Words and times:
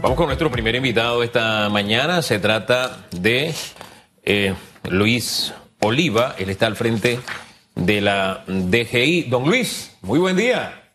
Vamos 0.00 0.16
con 0.16 0.26
nuestro 0.26 0.48
primer 0.48 0.76
invitado 0.76 1.24
esta 1.24 1.68
mañana. 1.70 2.22
Se 2.22 2.38
trata 2.38 3.08
de 3.10 3.52
eh, 4.22 4.54
Luis 4.84 5.52
Oliva. 5.80 6.36
Él 6.38 6.50
está 6.50 6.68
al 6.68 6.76
frente 6.76 7.18
de 7.74 8.00
la 8.00 8.44
DGI. 8.46 9.22
Don 9.22 9.44
Luis, 9.44 9.96
muy 10.02 10.20
buen 10.20 10.36
día. 10.36 10.92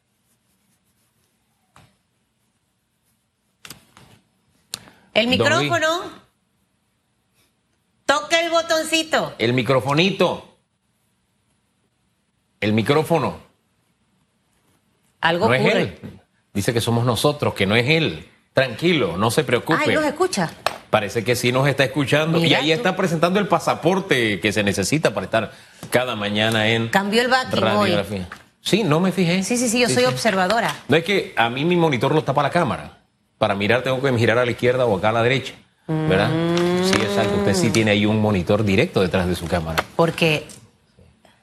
El 5.14 5.28
micrófono. 5.28 6.24
Toca 8.06 8.40
el 8.40 8.52
botoncito. 8.52 9.36
El 9.38 9.52
microfonito. 9.52 10.58
El 12.62 12.72
micrófono. 12.72 13.42
Algo 15.20 15.50
no 15.50 15.56
ocurre. 15.56 15.70
es 15.70 15.76
él. 15.76 16.20
Dice 16.54 16.74
que 16.74 16.80
somos 16.80 17.06
nosotros, 17.06 17.54
que 17.54 17.66
no 17.66 17.76
es 17.76 17.90
él. 17.90 18.30
Tranquilo, 18.54 19.18
no 19.18 19.32
se 19.32 19.44
preocupe. 19.44 19.80
Ay, 19.88 19.96
nos 19.96 20.06
escucha. 20.06 20.52
Parece 20.90 21.24
que 21.24 21.36
sí 21.36 21.52
nos 21.52 21.68
está 21.68 21.84
escuchando. 21.84 22.40
Mira 22.40 22.48
y 22.50 22.54
ahí 22.54 22.68
tú. 22.68 22.74
está 22.74 22.96
presentando 22.96 23.40
el 23.40 23.48
pasaporte 23.48 24.40
que 24.40 24.54
se 24.54 24.64
necesita 24.64 25.14
para 25.14 25.26
estar 25.26 25.52
cada 25.90 26.16
mañana 26.16 26.68
en 26.68 26.88
Cambió 26.90 27.22
el 27.22 27.30
backing 27.30 27.64
hoy. 27.64 27.90
radiografía. 27.90 28.28
Sí, 28.62 28.84
no 28.84 29.00
me 29.00 29.12
fijé. 29.12 29.44
Sí, 29.44 29.58
sí, 29.58 29.68
sí, 29.70 29.80
yo 29.80 29.90
soy 29.90 30.06
observadora. 30.06 30.74
No 30.88 30.96
es 30.96 31.04
que 31.04 31.34
a 31.36 31.50
mí 31.50 31.66
mi 31.66 31.76
monitor 31.76 32.14
lo 32.14 32.24
tapa 32.24 32.44
la 32.44 32.52
cámara. 32.52 33.00
Para 33.40 33.56
mirar 33.56 33.82
tengo 33.82 34.02
que 34.02 34.16
girar 34.18 34.38
a 34.38 34.46
la 34.46 34.52
izquierda 34.52 34.86
o 34.86 34.98
acá 34.98 35.10
a 35.10 35.14
la 35.14 35.24
derecha. 35.24 35.54
¿Verdad? 35.88 36.30
Sí, 36.86 36.94
exacto. 37.02 37.38
Usted 37.40 37.56
sí 37.56 37.70
tiene 37.72 37.92
ahí 37.92 38.06
un 38.06 38.22
monitor 38.22 38.64
directo 38.64 39.02
detrás 39.02 39.28
de 39.28 39.36
su 39.36 39.48
cámara. 39.48 39.84
Porque, 39.98 40.46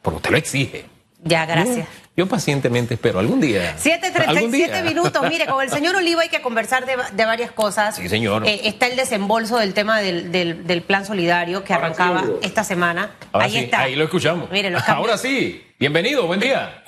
Porque 0.01 0.17
usted 0.17 0.31
lo 0.31 0.37
exige. 0.39 0.87
ya, 1.25 1.45
gracias. 1.45 1.89
Yo 2.21 2.27
pacientemente 2.27 2.93
espero. 2.95 3.19
Algún 3.19 3.41
día. 3.41 3.71
algún 4.27 4.53
7.37 4.53 4.53
día. 4.53 4.83
minutos. 4.83 5.23
Mire, 5.31 5.47
con 5.47 5.63
el 5.63 5.71
señor 5.71 5.97
Oliva 5.97 6.21
hay 6.21 6.29
que 6.29 6.43
conversar 6.43 6.85
de, 6.85 6.95
de 7.13 7.25
varias 7.25 7.51
cosas. 7.51 7.97
Sí, 7.97 8.11
señor. 8.11 8.47
Eh, 8.47 8.61
está 8.65 8.89
el 8.89 8.97
desembolso 8.97 9.57
del 9.57 9.73
tema 9.73 10.01
del, 10.01 10.31
del- 10.31 10.67
del 10.67 10.83
plan 10.83 11.07
solidario 11.07 11.65
que 11.65 11.73
Ahora 11.73 11.87
arrancaba 11.87 12.25
esta 12.43 12.63
semana. 12.63 13.13
Ahora 13.33 13.47
ahí 13.47 13.53
sí, 13.53 13.59
está. 13.61 13.81
ahí 13.81 13.97
lo 13.97 14.05
escuchamos. 14.05 14.51
Mire. 14.51 14.71
Ahora 14.87 15.17
sí. 15.17 15.65
Bienvenido, 15.79 16.27
buen 16.27 16.41
día. 16.41 16.85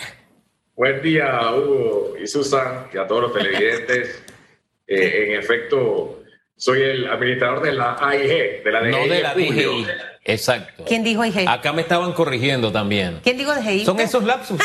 Buen 0.77 1.00
día, 1.00 1.50
Hugo 1.55 2.14
y 2.22 2.27
Susan, 2.27 2.89
y 2.92 2.98
a 2.98 3.06
todos 3.06 3.22
los 3.22 3.33
televidentes. 3.33 4.22
Eh, 4.84 5.28
en 5.33 5.39
efecto, 5.39 6.22
soy 6.55 6.83
el 6.83 7.06
administrador 7.08 7.62
de 7.62 7.72
la 7.72 7.96
AIG, 7.98 8.62
de 8.62 8.72
la 8.72 8.80
DGI. 8.83 8.91
No 8.91 9.06
de 9.06 9.22
la 9.22 9.30
Julio. 9.30 9.72
DGI. 9.72 9.86
Exacto. 10.25 10.84
¿Quién 10.87 11.03
dijo 11.03 11.25
IG? 11.25 11.48
Acá 11.48 11.73
me 11.73 11.83
estaban 11.83 12.12
corrigiendo 12.12 12.70
también. 12.70 13.20
¿Quién 13.25 13.37
dijo 13.39 13.53
DGI? 13.55 13.84
Son 13.84 13.98
esos 13.98 14.23
lapsus 14.25 14.61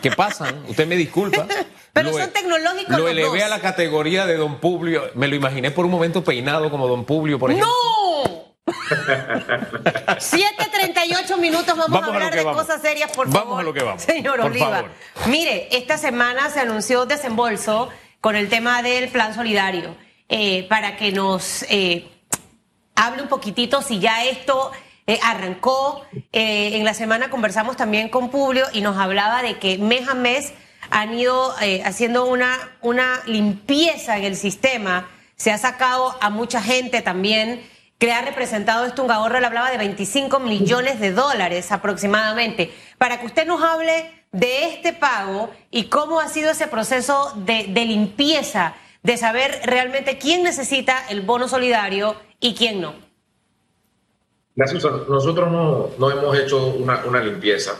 que 0.00 0.10
pasan. 0.10 0.64
Usted 0.68 0.86
me 0.86 0.96
disculpa. 0.96 1.46
Pero 1.92 2.10
Lo- 2.10 2.16
son 2.18 2.30
tecnológicos 2.30 2.92
Lo 2.96 2.98
los 3.02 3.10
elevé 3.10 3.28
dos. 3.40 3.42
a 3.42 3.48
la 3.48 3.60
categoría 3.60 4.24
de 4.24 4.36
Don 4.38 4.58
Publio. 4.60 5.02
Me 5.14 5.28
lo 5.28 5.36
imaginé 5.36 5.70
por 5.70 5.84
un 5.84 5.90
momento 5.90 6.24
peinado 6.24 6.70
como 6.70 6.88
Don 6.88 7.04
Publio, 7.04 7.38
por 7.38 7.50
ejemplo. 7.50 7.70
¡No! 7.70 8.42
7.38 10.16 11.36
minutos, 11.38 11.66
vamos, 11.76 11.90
Vamos 11.90 12.08
a 12.10 12.14
hablar 12.14 12.34
de 12.34 12.42
vamos. 12.44 12.62
cosas 12.62 12.80
serias, 12.80 13.10
por 13.10 13.26
Vamos 13.26 13.42
favor. 13.42 13.60
a 13.60 13.62
lo 13.64 13.74
que 13.74 13.82
vamos, 13.82 14.02
Señor 14.02 14.36
por 14.40 14.50
Oliva. 14.50 14.66
favor. 14.70 14.90
Mire, 15.26 15.68
esta 15.76 15.98
semana 15.98 16.48
se 16.50 16.60
anunció 16.60 17.04
desembolso 17.06 17.88
con 18.20 18.36
el 18.36 18.48
tema 18.48 18.82
del 18.82 19.08
plan 19.08 19.34
solidario, 19.34 19.96
eh, 20.28 20.66
para 20.68 20.96
que 20.96 21.12
nos 21.12 21.64
eh, 21.68 22.08
hable 22.94 23.22
un 23.22 23.28
poquitito 23.28 23.82
si 23.82 23.98
ya 23.98 24.24
esto 24.24 24.70
eh, 25.06 25.18
arrancó. 25.22 26.04
Eh, 26.32 26.76
en 26.76 26.84
la 26.84 26.94
semana 26.94 27.30
conversamos 27.30 27.76
también 27.76 28.08
con 28.08 28.30
Publio 28.30 28.66
y 28.72 28.80
nos 28.80 28.96
hablaba 28.96 29.42
de 29.42 29.58
que 29.58 29.78
mes 29.78 30.08
a 30.08 30.14
mes 30.14 30.52
han 30.90 31.18
ido 31.18 31.54
eh, 31.60 31.82
haciendo 31.84 32.26
una, 32.26 32.56
una 32.82 33.20
limpieza 33.26 34.18
en 34.18 34.24
el 34.24 34.36
sistema. 34.36 35.08
Se 35.36 35.50
ha 35.50 35.58
sacado 35.58 36.16
a 36.20 36.30
mucha 36.30 36.62
gente 36.62 37.02
también 37.02 37.68
que 37.98 38.12
ha 38.12 38.22
representado 38.22 38.84
esto 38.84 39.04
un 39.04 39.10
ahorro, 39.12 39.38
le 39.38 39.46
hablaba 39.46 39.70
de 39.70 39.78
25 39.78 40.40
millones 40.40 40.98
de 40.98 41.12
dólares 41.12 41.70
aproximadamente. 41.70 42.72
Para 42.98 43.20
que 43.20 43.26
usted 43.26 43.46
nos 43.46 43.62
hable 43.62 44.10
de 44.32 44.66
este 44.66 44.92
pago 44.92 45.50
y 45.70 45.84
cómo 45.84 46.18
ha 46.18 46.28
sido 46.28 46.50
ese 46.50 46.66
proceso 46.66 47.32
de 47.36 47.84
limpieza, 47.84 48.74
de 49.04 49.16
saber 49.16 49.60
realmente 49.64 50.18
quién 50.18 50.42
necesita 50.42 51.04
el 51.10 51.20
bono 51.20 51.46
solidario 51.48 52.16
y 52.40 52.54
quién 52.54 52.80
no. 52.80 53.11
Gracias. 54.54 54.84
Nosotros 55.08 55.50
no, 55.50 55.90
no 55.98 56.10
hemos 56.10 56.38
hecho 56.38 56.66
una, 56.66 57.04
una 57.06 57.22
limpieza. 57.22 57.78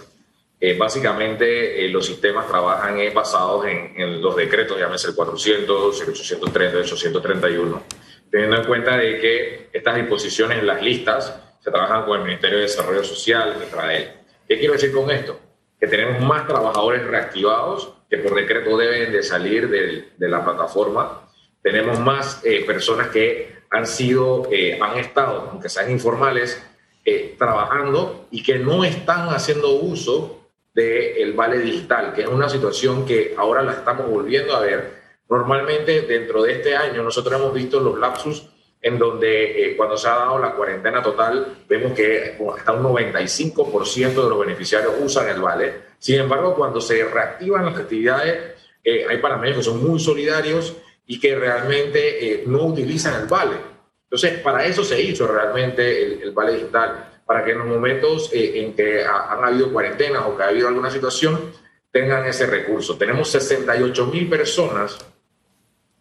Eh, 0.58 0.76
básicamente, 0.78 1.84
eh, 1.84 1.88
los 1.88 2.06
sistemas 2.06 2.46
trabajan 2.46 2.98
eh, 3.00 3.10
basados 3.10 3.66
en, 3.66 4.00
en 4.00 4.22
los 4.22 4.36
decretos, 4.36 4.78
llámese 4.78 5.08
el 5.08 5.14
400, 5.16 6.00
el 6.02 6.08
830, 6.10 6.78
el 6.78 6.84
831, 6.84 7.82
teniendo 8.30 8.56
en 8.56 8.64
cuenta 8.64 8.96
de 8.96 9.18
que 9.18 9.68
estas 9.72 9.96
disposiciones 9.96 10.62
las 10.62 10.80
listas 10.80 11.36
se 11.58 11.70
trabajan 11.70 12.04
con 12.04 12.20
el 12.20 12.26
Ministerio 12.26 12.58
de 12.58 12.62
Desarrollo 12.62 13.02
Social, 13.02 13.58
de 13.58 13.66
Israel. 13.66 14.12
¿Qué 14.46 14.58
quiero 14.58 14.74
decir 14.74 14.92
con 14.92 15.10
esto? 15.10 15.38
Que 15.80 15.88
tenemos 15.88 16.22
más 16.22 16.46
trabajadores 16.46 17.04
reactivados 17.06 17.94
que 18.08 18.18
por 18.18 18.34
decreto 18.34 18.76
deben 18.76 19.10
de 19.10 19.22
salir 19.22 19.68
de, 19.68 20.10
de 20.16 20.28
la 20.28 20.44
plataforma. 20.44 21.28
Tenemos 21.62 21.98
más 21.98 22.40
eh, 22.44 22.64
personas 22.64 23.08
que 23.08 23.51
han 23.72 23.86
sido, 23.86 24.48
eh, 24.52 24.78
han 24.80 24.98
estado, 24.98 25.48
aunque 25.50 25.68
sean 25.68 25.90
informales, 25.90 26.62
eh, 27.04 27.34
trabajando 27.36 28.28
y 28.30 28.42
que 28.42 28.58
no 28.58 28.84
están 28.84 29.28
haciendo 29.30 29.72
uso 29.72 30.38
del 30.74 31.32
vale 31.32 31.58
digital, 31.58 32.12
que 32.14 32.22
es 32.22 32.28
una 32.28 32.48
situación 32.48 33.04
que 33.04 33.34
ahora 33.36 33.62
la 33.62 33.72
estamos 33.72 34.08
volviendo 34.08 34.54
a 34.54 34.60
ver. 34.60 35.02
Normalmente 35.28 36.02
dentro 36.02 36.42
de 36.42 36.52
este 36.52 36.76
año 36.76 37.02
nosotros 37.02 37.40
hemos 37.40 37.52
visto 37.52 37.80
los 37.80 37.98
lapsus 37.98 38.48
en 38.80 38.98
donde 38.98 39.70
eh, 39.70 39.76
cuando 39.76 39.96
se 39.96 40.08
ha 40.08 40.16
dado 40.16 40.38
la 40.38 40.54
cuarentena 40.54 41.02
total 41.02 41.64
vemos 41.68 41.92
que 41.92 42.36
hasta 42.56 42.72
un 42.72 42.82
95% 42.82 44.22
de 44.22 44.28
los 44.28 44.38
beneficiarios 44.38 44.94
usan 45.00 45.28
el 45.28 45.40
vale. 45.40 45.74
Sin 45.98 46.20
embargo, 46.20 46.54
cuando 46.54 46.80
se 46.80 47.04
reactivan 47.04 47.64
las 47.64 47.78
actividades, 47.78 48.54
eh, 48.84 49.06
hay 49.08 49.18
panameños 49.18 49.58
que 49.58 49.62
son 49.62 49.82
muy 49.82 50.00
solidarios 50.00 50.76
y 51.06 51.18
que 51.20 51.34
realmente 51.34 52.32
eh, 52.32 52.44
no 52.46 52.64
utilizan 52.64 53.20
el 53.22 53.26
vale. 53.28 53.56
Entonces, 54.04 54.40
para 54.40 54.64
eso 54.64 54.84
se 54.84 55.00
hizo 55.00 55.26
realmente 55.26 56.02
el, 56.04 56.22
el 56.22 56.30
vale 56.32 56.54
digital, 56.54 57.08
para 57.26 57.44
que 57.44 57.52
en 57.52 57.58
los 57.58 57.66
momentos 57.66 58.30
eh, 58.32 58.52
en 58.62 58.74
que 58.74 59.04
ha- 59.04 59.32
han 59.32 59.44
habido 59.44 59.72
cuarentenas 59.72 60.22
o 60.26 60.36
que 60.36 60.42
ha 60.42 60.48
habido 60.48 60.68
alguna 60.68 60.90
situación, 60.90 61.52
tengan 61.90 62.24
ese 62.26 62.46
recurso. 62.46 62.96
Tenemos 62.96 63.28
68 63.30 64.06
mil 64.06 64.28
personas 64.28 64.98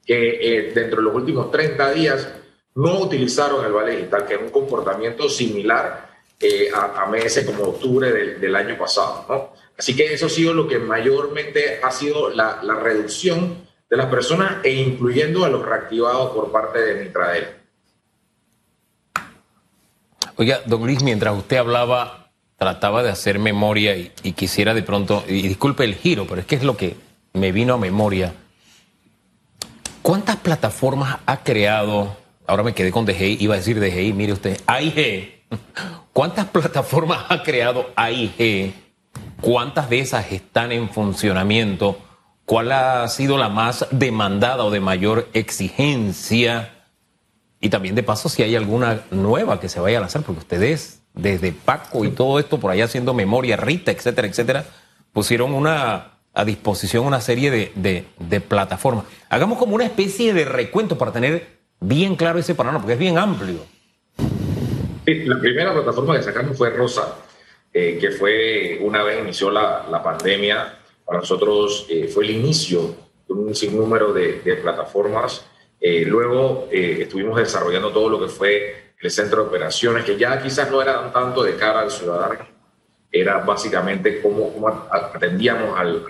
que 0.05 0.29
eh, 0.57 0.71
dentro 0.73 0.97
de 0.97 1.03
los 1.03 1.15
últimos 1.15 1.51
30 1.51 1.91
días 1.91 2.27
no 2.75 2.99
utilizaron 3.01 3.65
el 3.65 3.71
vale 3.71 3.95
digital, 3.97 4.25
que 4.25 4.35
es 4.35 4.41
un 4.41 4.49
comportamiento 4.49 5.29
similar 5.29 6.09
eh, 6.39 6.69
a, 6.73 7.03
a 7.03 7.05
meses 7.07 7.45
como 7.45 7.63
octubre 7.65 8.11
del, 8.11 8.39
del 8.39 8.55
año 8.55 8.77
pasado. 8.77 9.25
¿no? 9.29 9.53
Así 9.77 9.95
que 9.95 10.13
eso 10.13 10.25
ha 10.25 10.29
sido 10.29 10.53
lo 10.53 10.67
que 10.67 10.79
mayormente 10.79 11.79
ha 11.83 11.91
sido 11.91 12.29
la, 12.29 12.59
la 12.63 12.75
reducción 12.75 13.67
de 13.91 13.97
las 13.97 14.05
personas 14.05 14.63
e 14.63 14.71
incluyendo 14.71 15.43
a 15.43 15.49
los 15.49 15.65
reactivados 15.65 16.31
por 16.31 16.49
parte 16.49 16.79
de 16.79 17.03
Mitrael. 17.03 17.47
Oiga, 20.37 20.61
don 20.65 20.85
Luis, 20.85 21.03
mientras 21.03 21.37
usted 21.37 21.57
hablaba, 21.57 22.31
trataba 22.57 23.03
de 23.03 23.09
hacer 23.09 23.37
memoria 23.37 23.97
y, 23.97 24.13
y 24.23 24.31
quisiera 24.31 24.73
de 24.73 24.81
pronto, 24.81 25.25
y 25.27 25.41
disculpe 25.41 25.83
el 25.83 25.95
giro, 25.95 26.25
pero 26.25 26.39
es 26.39 26.47
que 26.47 26.55
es 26.55 26.63
lo 26.63 26.77
que 26.77 26.95
me 27.33 27.51
vino 27.51 27.73
a 27.73 27.77
memoria. 27.77 28.33
¿Cuántas 30.01 30.37
plataformas 30.37 31.17
ha 31.25 31.43
creado? 31.43 32.15
Ahora 32.47 32.63
me 32.63 32.73
quedé 32.73 32.91
con 32.91 33.05
DGI, 33.05 33.37
iba 33.41 33.55
a 33.55 33.57
decir 33.57 33.77
DGI, 33.77 34.13
mire 34.13 34.31
usted, 34.31 34.57
AIG. 34.67 35.43
¿Cuántas 36.13 36.45
plataformas 36.47 37.25
ha 37.27 37.43
creado 37.43 37.91
AIG? 37.97 38.73
¿Cuántas 39.41 39.89
de 39.89 39.99
esas 39.99 40.31
están 40.31 40.71
en 40.71 40.89
funcionamiento? 40.89 41.97
¿Cuál 42.45 42.71
ha 42.71 43.07
sido 43.07 43.37
la 43.37 43.49
más 43.49 43.87
demandada 43.91 44.63
o 44.65 44.71
de 44.71 44.79
mayor 44.79 45.27
exigencia? 45.33 46.73
Y 47.59 47.69
también 47.69 47.95
de 47.95 48.03
paso 48.03 48.27
si 48.29 48.43
hay 48.43 48.55
alguna 48.55 49.01
nueva 49.11 49.59
que 49.59 49.69
se 49.69 49.79
vaya 49.79 49.99
a 49.99 50.01
lanzar, 50.01 50.23
porque 50.23 50.39
ustedes 50.41 51.03
desde 51.13 51.51
Paco 51.51 52.05
y 52.05 52.09
todo 52.11 52.39
esto 52.39 52.59
por 52.59 52.71
allá 52.71 52.85
haciendo 52.85 53.13
memoria, 53.13 53.57
Rita, 53.57 53.91
etcétera, 53.91 54.27
etcétera, 54.27 54.65
pusieron 55.13 55.53
una 55.53 56.07
a 56.33 56.45
disposición 56.45 57.05
una 57.05 57.19
serie 57.19 57.51
de, 57.51 58.05
de- 58.17 58.41
plataformas. 58.41 59.03
Hagamos 59.29 59.57
como 59.57 59.75
una 59.75 59.83
especie 59.83 60.33
de 60.33 60.45
recuento 60.45 60.97
para 60.97 61.11
tener 61.11 61.59
bien 61.81 62.15
claro 62.15 62.39
ese 62.39 62.55
panorama, 62.55 62.79
porque 62.79 62.93
es 62.93 62.99
bien 62.99 63.17
amplio. 63.17 63.65
La 65.05 65.39
primera 65.39 65.73
plataforma 65.73 66.15
que 66.15 66.23
sacamos 66.23 66.57
fue 66.57 66.69
Rosa, 66.69 67.15
eh, 67.73 67.97
que 67.99 68.11
fue 68.11 68.79
una 68.81 69.03
vez 69.03 69.19
inició 69.21 69.51
la, 69.51 69.85
la 69.91 70.01
pandemia, 70.01 70.79
para 71.11 71.19
nosotros 71.19 71.87
eh, 71.89 72.07
fue 72.07 72.23
el 72.23 72.29
inicio 72.29 72.95
de 73.27 73.33
un 73.33 73.53
sinnúmero 73.53 74.13
de, 74.13 74.39
de 74.39 74.55
plataformas. 74.55 75.45
Eh, 75.77 76.05
luego 76.05 76.69
eh, 76.71 76.99
estuvimos 77.01 77.35
desarrollando 77.35 77.91
todo 77.91 78.07
lo 78.07 78.17
que 78.17 78.29
fue 78.29 78.93
el 78.97 79.11
centro 79.11 79.41
de 79.41 79.49
operaciones, 79.49 80.05
que 80.05 80.17
ya 80.17 80.41
quizás 80.41 80.71
no 80.71 80.81
era 80.81 81.11
tanto 81.11 81.43
de 81.43 81.57
cara 81.57 81.81
al 81.81 81.91
ciudadano, 81.91 82.47
era 83.11 83.39
básicamente 83.39 84.21
cómo, 84.21 84.55
atendíamos 84.89 85.77
al, 85.77 86.01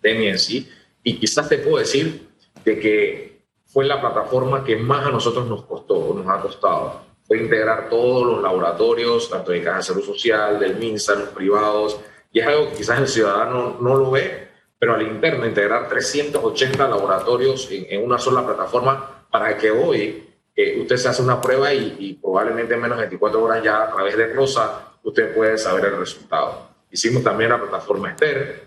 pandemia 0.00 0.30
en 0.30 0.38
sí. 0.38 0.70
Y 1.02 1.18
quizás 1.18 1.48
te 1.48 1.58
puedo 1.58 1.78
decir 1.78 2.28
de 2.64 2.78
que 2.78 3.42
fue 3.66 3.84
la 3.84 4.00
plataforma 4.00 4.62
que 4.62 4.76
más 4.76 5.08
a 5.08 5.10
nosotros 5.10 5.48
nos 5.48 5.64
costó, 5.64 6.14
nos 6.14 6.28
ha 6.28 6.40
costado. 6.40 7.02
Fue 7.26 7.38
integrar 7.38 7.88
todos 7.88 8.24
los 8.24 8.40
laboratorios, 8.40 9.28
tanto 9.28 9.50
de 9.50 9.60
Caja 9.60 9.78
de 9.78 9.82
Salud 9.82 10.04
Social, 10.04 10.60
del 10.60 10.76
MINSA, 10.76 11.16
los 11.16 11.28
privados, 11.30 11.98
y 12.34 12.40
es 12.40 12.46
algo 12.48 12.68
que 12.68 12.78
quizás 12.78 12.98
el 12.98 13.06
ciudadano 13.06 13.78
no 13.80 13.94
lo 13.94 14.10
ve, 14.10 14.48
pero 14.76 14.94
al 14.94 15.02
interno 15.02 15.46
integrar 15.46 15.88
380 15.88 16.88
laboratorios 16.88 17.68
en, 17.70 18.04
una 18.04 18.18
sola 18.18 18.44
plataforma 18.44 19.24
para 19.30 19.56
que 19.56 19.70
hoy 19.70 20.28
eh, 20.56 20.80
usted 20.80 20.96
se 20.96 21.08
hace 21.08 21.22
una 21.22 21.40
prueba 21.40 21.72
y, 21.72 22.18
probablemente 22.20 22.74
en 22.74 22.80
menos 22.80 22.98
de 22.98 23.04
24 23.04 23.40
horas 23.40 23.62
ya 23.62 23.84
a 23.84 23.92
través 23.92 24.16
de 24.16 24.32
Rosa 24.32 24.96
usted 25.04 25.32
puede 25.32 25.56
saber 25.58 25.84
el 25.84 25.96
resultado. 25.96 26.70
Hicimos 26.90 27.22
también 27.22 27.50
la 27.50 27.60
plataforma 27.60 28.10
Esther 28.10 28.64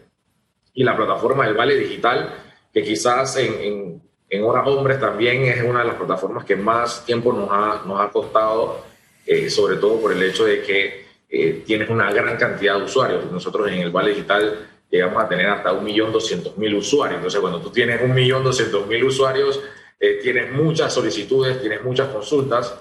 y 0.73 0.85
la 0.85 0.95
plataforma 0.95 1.45
del 1.45 1.55
Vale 1.55 1.75
Digital, 1.75 2.35
que 2.73 2.83
quizás 2.83 3.35
en, 3.35 4.01
en, 4.29 4.43
horas 4.45 4.65
hombres 4.65 4.97
también 4.97 5.43
es 5.43 5.61
una 5.61 5.79
de 5.79 5.87
las 5.87 5.95
plataformas 5.95 6.45
que 6.45 6.55
más 6.55 7.05
tiempo 7.05 7.33
nos 7.33 7.49
ha, 7.51 7.81
nos 7.85 7.99
ha 7.99 8.09
costado, 8.11 8.85
eh, 9.25 9.49
sobre 9.49 9.75
todo 9.75 9.99
por 9.99 10.13
el 10.13 10.23
hecho 10.23 10.45
de 10.45 10.61
que 10.61 11.06
eh, 11.29 11.63
tienes 11.65 11.89
una 11.89 12.11
gran 12.11 12.37
cantidad 12.37 12.77
de 12.77 12.83
usuarios. 12.83 13.31
Nosotros 13.31 13.67
en 13.67 13.79
el 13.79 13.91
Vale 13.91 14.11
Digital 14.11 14.67
llegamos 14.89 15.23
a 15.23 15.27
tener 15.27 15.47
hasta 15.47 15.73
1.200.000 15.73 16.77
usuarios. 16.77 17.17
Entonces, 17.17 17.39
cuando 17.39 17.61
tú 17.61 17.69
tienes 17.69 18.01
1.200.000 18.01 19.03
usuarios, 19.05 19.59
eh, 19.99 20.19
tienes 20.21 20.51
muchas 20.51 20.93
solicitudes, 20.93 21.59
tienes 21.59 21.83
muchas 21.83 22.07
consultas. 22.09 22.79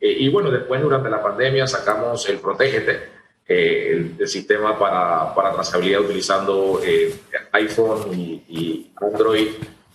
Eh, 0.00 0.16
y 0.18 0.28
bueno, 0.28 0.50
después 0.50 0.82
durante 0.82 1.10
la 1.10 1.22
pandemia 1.22 1.66
sacamos 1.66 2.28
el 2.28 2.38
Protégete, 2.38 3.14
eh, 3.46 4.14
el, 4.18 4.26
sistema 4.26 4.78
para, 4.78 5.34
para, 5.34 5.52
trazabilidad 5.52 6.00
utilizando 6.00 6.80
iPhone 7.52 8.10
y, 8.48 8.90
Android. 8.96 9.48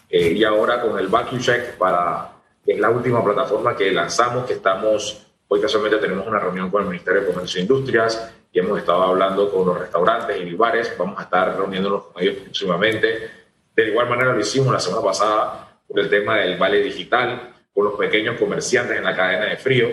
y 0.10 0.44
ahora 0.44 0.82
con 0.82 0.98
el 1.00 1.08
Vacuum 1.08 1.40
Check, 1.40 1.76
para, 1.78 2.32
que 2.64 2.74
es 2.74 2.80
la 2.80 2.92
última 2.92 3.24
plataforma 3.24 3.76
que 3.76 3.92
lanzamos, 3.92 4.46
que 4.46 4.54
estamos, 4.54 5.26
hoy 5.50 5.60
casualmente 5.60 5.98
tenemos 5.98 6.26
una 6.28 6.40
reunión 6.40 6.70
con 6.70 6.84
el 6.84 6.90
Ministerio 6.90 7.22
de 7.22 7.28
Comercio 7.28 7.60
e 7.60 7.62
Industrias 7.64 8.34
y 8.52 8.60
hemos 8.60 8.80
estado 8.80 9.04
hablando 9.04 9.52
con 9.52 9.66
los 9.68 9.80
restaurantes 9.80 10.40
y 10.40 10.54
bares, 10.54 10.96
vamos 10.98 11.20
a 11.20 11.24
estar 11.24 11.58
reuniéndonos 11.58 12.06
con 12.06 12.22
ellos 12.22 12.36
próximamente. 12.44 13.32
De 13.76 13.88
igual 13.88 14.10
manera 14.10 14.34
lo 14.34 14.40
hicimos 14.40 14.72
la 14.72 14.80
semana 14.80 15.04
pasada 15.04 15.82
por 15.88 16.00
el 16.00 16.10
tema 16.10 16.38
del 16.38 16.58
vale 16.58 16.82
digital, 16.82 17.54
con 17.74 17.86
los 17.86 17.96
pequeños 17.96 18.38
comerciantes 18.40 18.98
en 18.98 19.04
la 19.04 19.16
cadena 19.16 19.46
de 19.46 19.58
frío. 19.58 19.90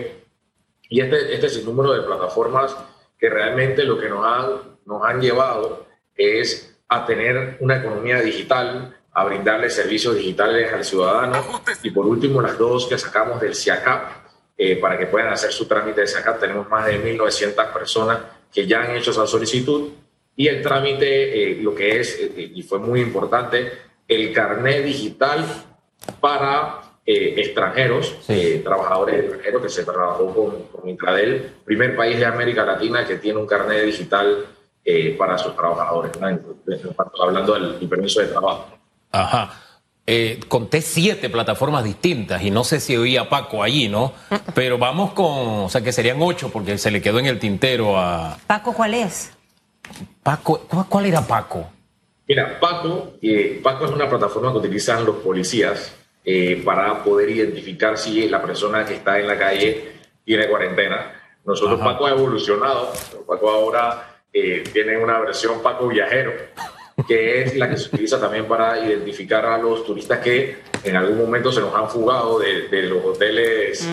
Y 0.89 1.01
este, 1.01 1.33
este 1.33 1.47
es 1.47 1.57
el 1.57 1.65
número 1.65 1.93
de 1.93 2.03
plataformas 2.03 2.75
que 3.17 3.29
realmente 3.29 3.83
lo 3.83 3.99
que 3.99 4.09
nos 4.09 4.25
han, 4.25 4.77
nos 4.85 5.03
han 5.03 5.19
llevado 5.19 5.87
es 6.15 6.79
a 6.87 7.05
tener 7.05 7.57
una 7.61 7.77
economía 7.77 8.21
digital, 8.21 8.95
a 9.11 9.25
brindarle 9.25 9.71
servicios 9.71 10.15
digitales 10.15 10.71
al 10.71 10.85
ciudadano. 10.85 11.43
Y 11.81 11.89
por 11.89 12.05
último, 12.05 12.41
las 12.41 12.57
dos 12.57 12.85
que 12.87 12.97
sacamos 12.97 13.41
del 13.41 13.55
CIACAP, 13.55 14.26
eh, 14.57 14.77
para 14.77 14.97
que 14.97 15.05
puedan 15.05 15.29
hacer 15.31 15.51
su 15.51 15.67
trámite 15.67 16.01
de 16.01 16.07
CIACAP. 16.07 16.39
Tenemos 16.39 16.69
más 16.69 16.85
de 16.85 17.01
1.900 17.01 17.73
personas 17.73 18.19
que 18.51 18.65
ya 18.65 18.81
han 18.81 18.95
hecho 18.95 19.11
esa 19.11 19.27
solicitud 19.27 19.91
y 20.39 20.47
el 20.47 20.61
trámite, 20.61 21.51
eh, 21.51 21.61
lo 21.61 21.73
que 21.73 21.99
es, 21.99 22.15
eh, 22.19 22.51
y 22.53 22.61
fue 22.61 22.77
muy 22.77 23.01
importante, 23.01 23.71
el 24.07 24.31
carnet 24.31 24.85
digital 24.85 25.43
para 26.21 26.81
eh, 27.03 27.33
extranjeros, 27.37 28.15
trabajadores 28.63 29.19
extranjeros 29.19 29.61
que 29.63 29.69
se 29.69 29.83
trabajó 29.83 30.33
con, 30.33 30.63
con 30.63 30.87
Intradel, 30.87 31.53
primer 31.65 31.95
país 31.95 32.19
de 32.19 32.25
América 32.25 32.63
Latina 32.63 33.03
que 33.05 33.15
tiene 33.15 33.39
un 33.39 33.47
carnet 33.47 33.83
digital 33.83 34.45
para 35.17 35.37
sus 35.37 35.53
trabajadores, 35.53 36.11
hablando 37.19 37.53
del 37.53 37.89
permiso 37.89 38.21
de 38.21 38.27
trabajo. 38.27 38.69
Ajá. 39.11 39.66
Eh, 40.09 40.39
conté 40.47 40.79
siete 40.79 41.29
plataformas 41.29 41.83
distintas 41.83 42.41
y 42.41 42.49
no 42.49 42.63
sé 42.63 42.79
si 42.79 42.95
oía 42.95 43.27
Paco 43.27 43.61
allí, 43.61 43.89
¿no? 43.89 44.13
Pero 44.55 44.77
vamos 44.77 45.11
con, 45.11 45.65
o 45.65 45.69
sea 45.69 45.81
que 45.81 45.91
serían 45.91 46.21
ocho 46.21 46.47
porque 46.47 46.77
se 46.77 46.91
le 46.91 47.01
quedó 47.01 47.19
en 47.19 47.25
el 47.25 47.39
tintero 47.39 47.97
a... 47.99 48.37
Paco, 48.47 48.73
¿cuál 48.73 48.93
es? 48.93 49.33
Paco, 50.23 50.59
¿cuál 50.87 51.07
era 51.07 51.27
Paco? 51.27 51.69
Mira, 52.25 52.57
Paco, 52.57 53.15
eh, 53.21 53.59
Paco 53.61 53.83
es 53.83 53.91
una 53.91 54.07
plataforma 54.07 54.53
que 54.53 54.59
utilizan 54.59 55.03
los 55.03 55.17
policías 55.17 55.93
eh, 56.23 56.61
para 56.63 57.03
poder 57.03 57.29
identificar 57.29 57.97
si 57.97 58.29
la 58.29 58.41
persona 58.41 58.85
que 58.85 58.93
está 58.93 59.19
en 59.19 59.27
la 59.27 59.37
calle 59.37 59.91
tiene 60.23 60.47
cuarentena. 60.47 61.21
Nosotros, 61.43 61.81
Paco 61.81 62.05
ha 62.05 62.11
evolucionado. 62.11 62.93
Paco 63.27 63.49
ahora 63.49 64.21
tiene 64.31 64.97
una 64.97 65.19
versión 65.19 65.61
Paco 65.61 65.87
Viajero 65.87 66.31
que 67.05 67.43
es 67.43 67.55
la 67.55 67.69
que 67.69 67.77
se 67.77 67.89
utiliza 67.89 68.19
también 68.19 68.45
para 68.45 68.79
identificar 68.83 69.45
a 69.45 69.57
los 69.57 69.85
turistas 69.85 70.19
que 70.19 70.57
en 70.83 70.95
algún 70.95 71.17
momento 71.17 71.51
se 71.51 71.61
nos 71.61 71.73
han 71.75 71.89
fugado 71.89 72.39
de, 72.39 72.83
los 72.83 73.03
hoteles 73.05 73.87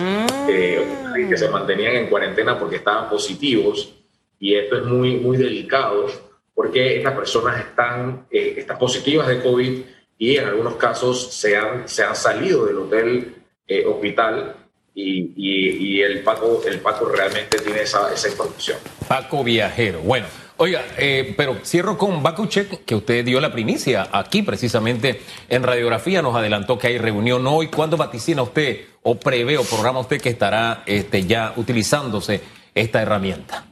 eh, 0.49 0.83
que 1.29 1.37
se 1.37 1.49
mantenían 1.49 1.95
en 1.95 2.07
cuarentena 2.07 2.57
porque 2.57 2.77
estaban 2.77 3.09
positivos. 3.09 3.93
Y 4.39 4.55
esto 4.55 4.77
es 4.77 4.85
muy, 4.85 5.17
muy 5.17 5.37
delicado 5.37 6.07
porque 6.53 6.97
estas 6.97 7.13
personas 7.13 7.59
están, 7.59 8.27
eh, 8.31 8.55
están 8.57 8.77
positivas 8.77 9.27
de 9.27 9.41
COVID 9.41 9.81
y 10.17 10.37
en 10.37 10.45
algunos 10.45 10.75
casos 10.75 11.33
se 11.33 11.55
han, 11.55 11.87
se 11.87 12.03
han 12.03 12.15
salido 12.15 12.65
del 12.65 12.77
hotel 12.77 13.35
eh, 13.67 13.85
hospital 13.85 14.55
y, 14.95 15.33
y, 15.35 16.01
el, 16.01 16.23
Paco, 16.23 16.61
el 16.65 16.79
Paco 16.79 17.05
realmente 17.09 17.59
tiene 17.59 17.81
esa, 17.81 18.13
esa 18.13 18.29
información. 18.29 18.77
Paco 19.07 19.43
Viajero. 19.43 19.99
Bueno. 19.99 20.44
Oiga, 20.57 20.85
eh, 20.97 21.33
pero 21.35 21.55
cierro 21.65 21.97
con 21.97 22.23
Bakuchek, 22.23 22.85
que 22.85 22.95
usted 22.95 23.25
dio 23.25 23.41
la 23.41 23.51
primicia 23.51 24.07
aquí 24.09 24.41
precisamente 24.41 25.19
en 25.49 25.63
radiografía, 25.63 26.21
nos 26.21 26.33
adelantó 26.33 26.77
que 26.79 26.87
hay 26.87 26.97
reunión 26.97 27.45
hoy. 27.45 27.67
¿Cuándo 27.67 27.97
vaticina 27.97 28.41
usted 28.41 28.79
o 29.03 29.19
prevé 29.19 29.57
o 29.57 29.63
programa 29.63 29.99
usted 29.99 30.21
que 30.21 30.29
estará 30.29 30.83
este, 30.85 31.23
ya 31.23 31.53
utilizándose 31.57 32.39
esta 32.73 33.01
herramienta? 33.01 33.65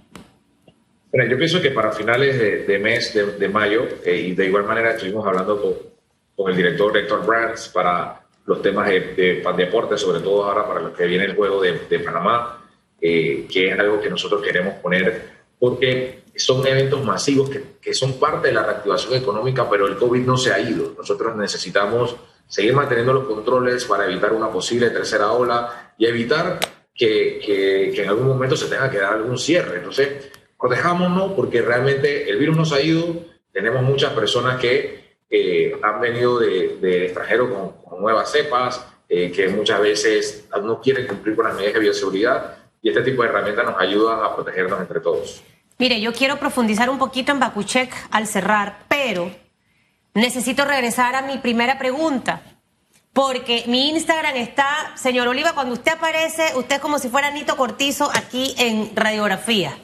Bueno, 1.09 1.29
yo 1.29 1.37
pienso 1.37 1.61
que 1.61 1.71
para 1.71 1.93
finales 1.93 2.67
de, 2.67 2.79
mes 2.79 3.13
de, 3.13 3.47
mayo, 3.47 3.87
eh, 4.03 4.17
y 4.17 4.31
de 4.33 4.45
igual 4.45 4.65
manera 4.65 4.91
estuvimos 4.91 5.25
hablando 5.25 5.61
con, 5.61 5.73
con 6.35 6.51
el 6.51 6.57
director 6.57 6.97
Héctor 6.97 7.25
Brands 7.25 7.69
para 7.69 8.23
los 8.45 8.61
temas 8.61 8.89
de, 8.89 8.99
de, 9.13 9.53
deporte, 9.55 9.97
sobre 9.97 10.19
todo 10.19 10.43
ahora 10.43 10.67
para 10.67 10.81
lo 10.81 10.93
que 10.93 11.05
viene 11.05 11.23
el 11.25 11.35
juego 11.35 11.61
de, 11.61 11.99
Panamá, 11.99 12.61
eh, 12.99 13.45
que 13.49 13.69
es 13.69 13.79
algo 13.79 14.01
que 14.01 14.09
nosotros 14.09 14.41
queremos 14.41 14.73
poner, 14.81 15.29
porque 15.59 16.22
son 16.35 16.65
eventos 16.65 17.03
masivos 17.03 17.49
que, 17.49 17.63
que, 17.81 17.93
son 17.93 18.13
parte 18.19 18.47
de 18.47 18.53
la 18.53 18.63
reactivación 18.63 19.13
económica, 19.13 19.69
pero 19.69 19.87
el 19.87 19.97
COVID 19.97 20.21
no 20.21 20.37
se 20.37 20.51
ha 20.51 20.59
ido. 20.59 20.93
Nosotros 20.97 21.35
necesitamos 21.35 22.15
seguir 22.47 22.73
manteniendo 22.73 23.13
los 23.13 23.25
controles 23.25 23.85
para 23.85 24.05
evitar 24.05 24.33
una 24.33 24.51
posible 24.51 24.89
tercera 24.89 25.31
ola 25.31 25.93
y 25.97 26.05
evitar 26.05 26.59
que, 26.93 27.39
que, 27.43 28.01
en 28.01 28.09
algún 28.09 28.27
momento 28.27 28.55
se 28.55 28.67
tenga 28.67 28.89
que 28.89 28.97
dar 28.97 29.13
algún 29.13 29.37
cierre. 29.37 29.77
Entonces, 29.77 30.31
protejámonos 30.59 31.33
porque 31.33 31.61
realmente 31.61 32.29
el 32.29 32.37
virus 32.37 32.57
no 32.57 32.65
se 32.65 32.75
ha 32.75 32.81
ido. 32.81 33.15
Tenemos 33.51 33.83
muchas 33.83 34.13
personas 34.13 34.59
que 34.59 35.03
han 35.81 35.99
venido 35.99 36.39
de, 36.39 36.77
de 36.79 37.05
extranjero 37.05 37.49
con, 37.49 37.83
nuevas 38.01 38.31
cepas, 38.31 38.85
eh, 39.07 39.31
que 39.31 39.47
muchas 39.47 39.79
veces 39.79 40.47
no 40.61 40.81
quieren 40.81 41.07
cumplir 41.07 41.35
con 41.35 41.45
las 41.45 41.55
medidas 41.55 41.75
de 41.75 41.79
bioseguridad 41.79 42.57
y 42.81 42.89
este 42.89 43.01
tipo 43.01 43.21
de 43.21 43.29
herramientas 43.29 43.65
nos 43.65 43.79
ayudan 43.79 44.19
a 44.21 44.35
protegernos 44.35 44.79
entre 44.81 44.99
todos. 44.99 45.41
Mire, 45.83 45.99
yo 45.99 46.13
quiero 46.13 46.39
profundizar 46.39 46.89
un 46.89 46.97
poquito 46.97 47.33
en 47.33 47.41
Bakuchek 47.41 47.93
al 48.09 48.25
cerrar, 48.25 48.85
pero 48.87 49.29
necesito 50.13 50.63
regresar 50.63 51.13
a 51.13 51.23
mi 51.23 51.39
primera 51.39 51.77
pregunta. 51.77 52.41
Porque 53.11 53.65
mi 53.67 53.89
Instagram 53.89 54.37
está, 54.37 54.93
señor 54.95 55.27
Oliva, 55.27 55.51
cuando 55.51 55.73
usted 55.73 55.91
aparece, 55.91 56.55
usted 56.55 56.75
es 56.75 56.81
como 56.81 56.99
si 56.99 57.09
fuera 57.09 57.31
Nito 57.31 57.57
Cortizo 57.57 58.09
aquí 58.15 58.55
en 58.57 58.95
radiografía. 58.95 59.77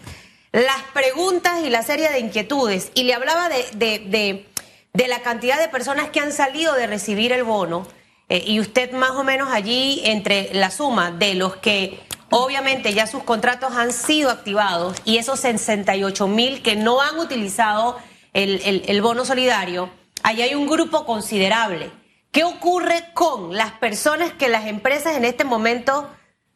Las 0.54 0.82
preguntas 0.94 1.66
y 1.66 1.70
la 1.70 1.84
serie 1.84 2.10
de 2.10 2.20
inquietudes. 2.20 2.94
Y 2.96 3.04
le 3.04 3.14
hablaba 3.14 3.50
de, 3.50 3.66
de, 3.74 4.48
de, 4.94 5.08
la 5.10 5.20
cantidad 5.20 5.60
de 5.60 5.68
personas 5.68 6.12
que 6.12 6.22
han 6.22 6.32
salido 6.32 6.76
de 6.76 6.88
recibir 6.88 7.34
el 7.34 7.44
bono. 7.44 7.86
Eh, 8.30 8.42
y 8.48 8.62
usted 8.62 8.94
más 8.94 9.12
o 9.12 9.26
menos 9.26 9.50
allí 9.52 10.00
entre 10.06 10.54
la 10.54 10.72
suma 10.72 11.12
de 11.12 11.36
los 11.36 11.58
que 11.58 12.00
Obviamente 12.32 12.94
ya 12.94 13.08
sus 13.08 13.24
contratos 13.24 13.74
han 13.76 13.92
sido 13.92 14.30
activados 14.30 14.98
y 15.04 15.18
esos 15.18 15.40
68 15.40 16.28
mil 16.28 16.62
que 16.62 16.76
no 16.76 17.02
han 17.02 17.18
utilizado 17.18 17.98
el, 18.34 19.02
bono 19.02 19.26
solidario, 19.26 19.90
ahí 20.22 20.44
hay 20.44 20.54
un 20.54 20.68
grupo 20.68 21.06
considerable. 21.06 21.92
¿Qué 22.32 22.44
ocurre 22.44 23.06
con 23.16 23.56
las 23.56 23.72
personas 23.72 24.32
que 24.34 24.50
las 24.50 24.68
empresas 24.68 25.18
en 25.18 25.26
este 25.26 25.44
momento 25.44 26.08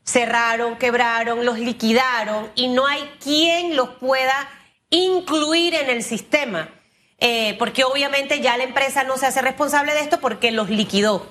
cerraron, 0.06 0.78
quebraron, 0.78 1.44
los 1.46 1.58
liquidaron 1.58 2.52
y 2.54 2.68
no 2.68 2.86
hay 2.86 3.10
quien 3.20 3.76
los 3.76 3.90
pueda 3.90 4.48
incluir 4.92 5.74
en 5.74 5.90
el 5.90 6.04
sistema? 6.04 6.70
Eh, 7.18 7.56
porque 7.58 7.84
obviamente 7.84 8.42
ya 8.42 8.58
la 8.58 8.66
empresa 8.66 9.04
no 9.04 9.18
se 9.18 9.26
hace 9.26 9.42
responsable 9.42 9.96
de 9.96 10.02
esto 10.02 10.20
porque 10.20 10.52
los 10.52 10.70
liquidó. 10.70 11.26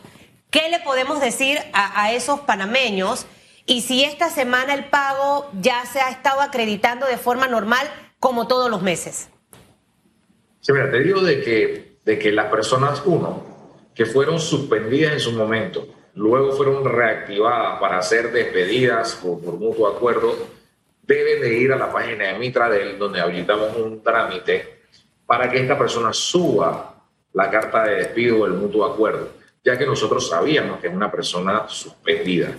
¿Qué 0.51 0.69
le 0.69 0.81
podemos 0.81 1.21
decir 1.21 1.61
a 1.73 2.11
esos 2.13 2.41
panameños? 2.41 3.27
Y 3.67 3.83
si 3.83 4.05
esta 4.05 4.31
semana 4.31 4.75
el 4.75 4.87
pago 4.87 5.51
ya 5.61 5.85
se 5.87 6.01
ha 6.01 6.11
estado 6.11 6.41
acreditando 6.41 7.07
de 7.07 7.17
forma 7.17 7.49
normal 7.49 7.87
como 8.19 8.47
todos 8.47 8.71
los 8.71 8.83
meses. 8.83 9.31
Sí, 10.61 10.73
mira, 10.73 10.91
te 10.91 11.01
digo 11.01 11.21
de 11.21 11.41
que, 11.41 11.99
de 12.05 12.19
que 12.19 12.33
las 12.33 12.47
personas, 12.47 13.03
uno, 13.05 13.45
que 13.95 14.07
fueron 14.07 14.39
suspendidas 14.41 15.13
en 15.13 15.21
su 15.21 15.33
momento 15.33 15.87
luego 16.15 16.53
fueron 16.53 16.85
reactivadas 16.85 17.81
para 17.81 18.03
ser 18.03 18.33
despedidas 18.33 19.15
por, 19.15 19.41
por 19.41 19.55
mutuo 19.55 19.89
acuerdo, 19.89 20.37
deben 21.03 21.41
de 21.41 21.59
ir 21.59 21.73
a 21.73 21.77
la 21.77 21.93
página 21.93 22.27
de 22.27 22.39
Mitradel, 22.39 22.99
donde 22.99 23.21
habilitamos 23.21 23.77
un 23.77 24.03
trámite 24.03 24.83
para 25.27 25.51
que 25.51 25.61
esta 25.61 25.79
persona 25.79 26.13
suba 26.13 26.95
la 27.33 27.51
carta 27.51 27.85
de 27.85 27.97
despido 27.97 28.45
del 28.45 28.55
mutuo 28.55 28.85
acuerdo, 28.85 29.31
ya 29.65 29.79
que 29.79 29.87
nosotros 29.87 30.29
sabíamos 30.29 30.81
que 30.81 30.89
es 30.89 30.95
una 30.95 31.11
persona 31.11 31.67
suspendida. 31.69 32.53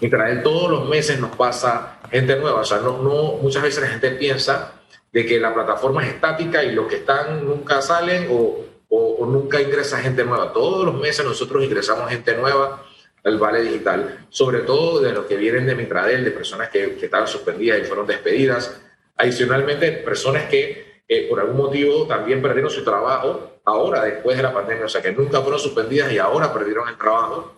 Mitradel 0.00 0.42
todos 0.42 0.70
los 0.70 0.88
meses 0.88 1.18
nos 1.18 1.34
pasa 1.36 1.98
gente 2.10 2.36
nueva, 2.36 2.60
o 2.60 2.64
sea, 2.64 2.78
no, 2.78 2.92
muchas 3.40 3.62
veces 3.62 3.82
la 3.82 3.88
gente 3.88 4.10
piensa 4.12 4.80
de 5.12 5.26
que 5.26 5.40
la 5.40 5.52
plataforma 5.52 6.02
es 6.02 6.14
estática 6.14 6.62
y 6.62 6.72
los 6.72 6.86
que 6.86 6.96
están 6.96 7.44
nunca 7.44 7.82
salen 7.82 8.28
o, 8.30 8.64
o, 8.88 9.26
nunca 9.26 9.60
ingresa 9.60 9.98
gente 9.98 10.24
nueva. 10.24 10.52
Todos 10.52 10.84
los 10.84 10.94
meses 10.94 11.24
nosotros 11.24 11.64
ingresamos 11.64 12.10
gente 12.10 12.34
nueva 12.36 12.84
al 13.24 13.38
Vale 13.38 13.62
Digital, 13.62 14.26
sobre 14.30 14.60
todo 14.60 15.00
de 15.00 15.12
los 15.12 15.26
que 15.26 15.36
vienen 15.36 15.66
de 15.66 15.74
Mitradel, 15.74 16.24
de 16.24 16.30
personas 16.30 16.70
que, 16.70 16.96
que 16.96 17.04
estaban 17.06 17.28
suspendidas 17.28 17.80
y 17.80 17.84
fueron 17.84 18.06
despedidas. 18.06 18.80
Adicionalmente, 19.16 19.92
personas 19.92 20.44
que 20.44 21.02
eh, 21.08 21.26
por 21.28 21.40
algún 21.40 21.56
motivo 21.56 22.06
también 22.06 22.40
perdieron 22.40 22.70
su 22.70 22.82
trabajo 22.82 23.60
ahora, 23.64 24.04
después 24.04 24.36
de 24.36 24.42
la 24.42 24.52
pandemia, 24.52 24.86
o 24.86 24.88
sea, 24.88 25.02
que 25.02 25.12
nunca 25.12 25.40
fueron 25.40 25.60
suspendidas 25.60 26.10
y 26.10 26.18
ahora 26.18 26.52
perdieron 26.52 26.88
el 26.88 26.96
trabajo. 26.96 27.54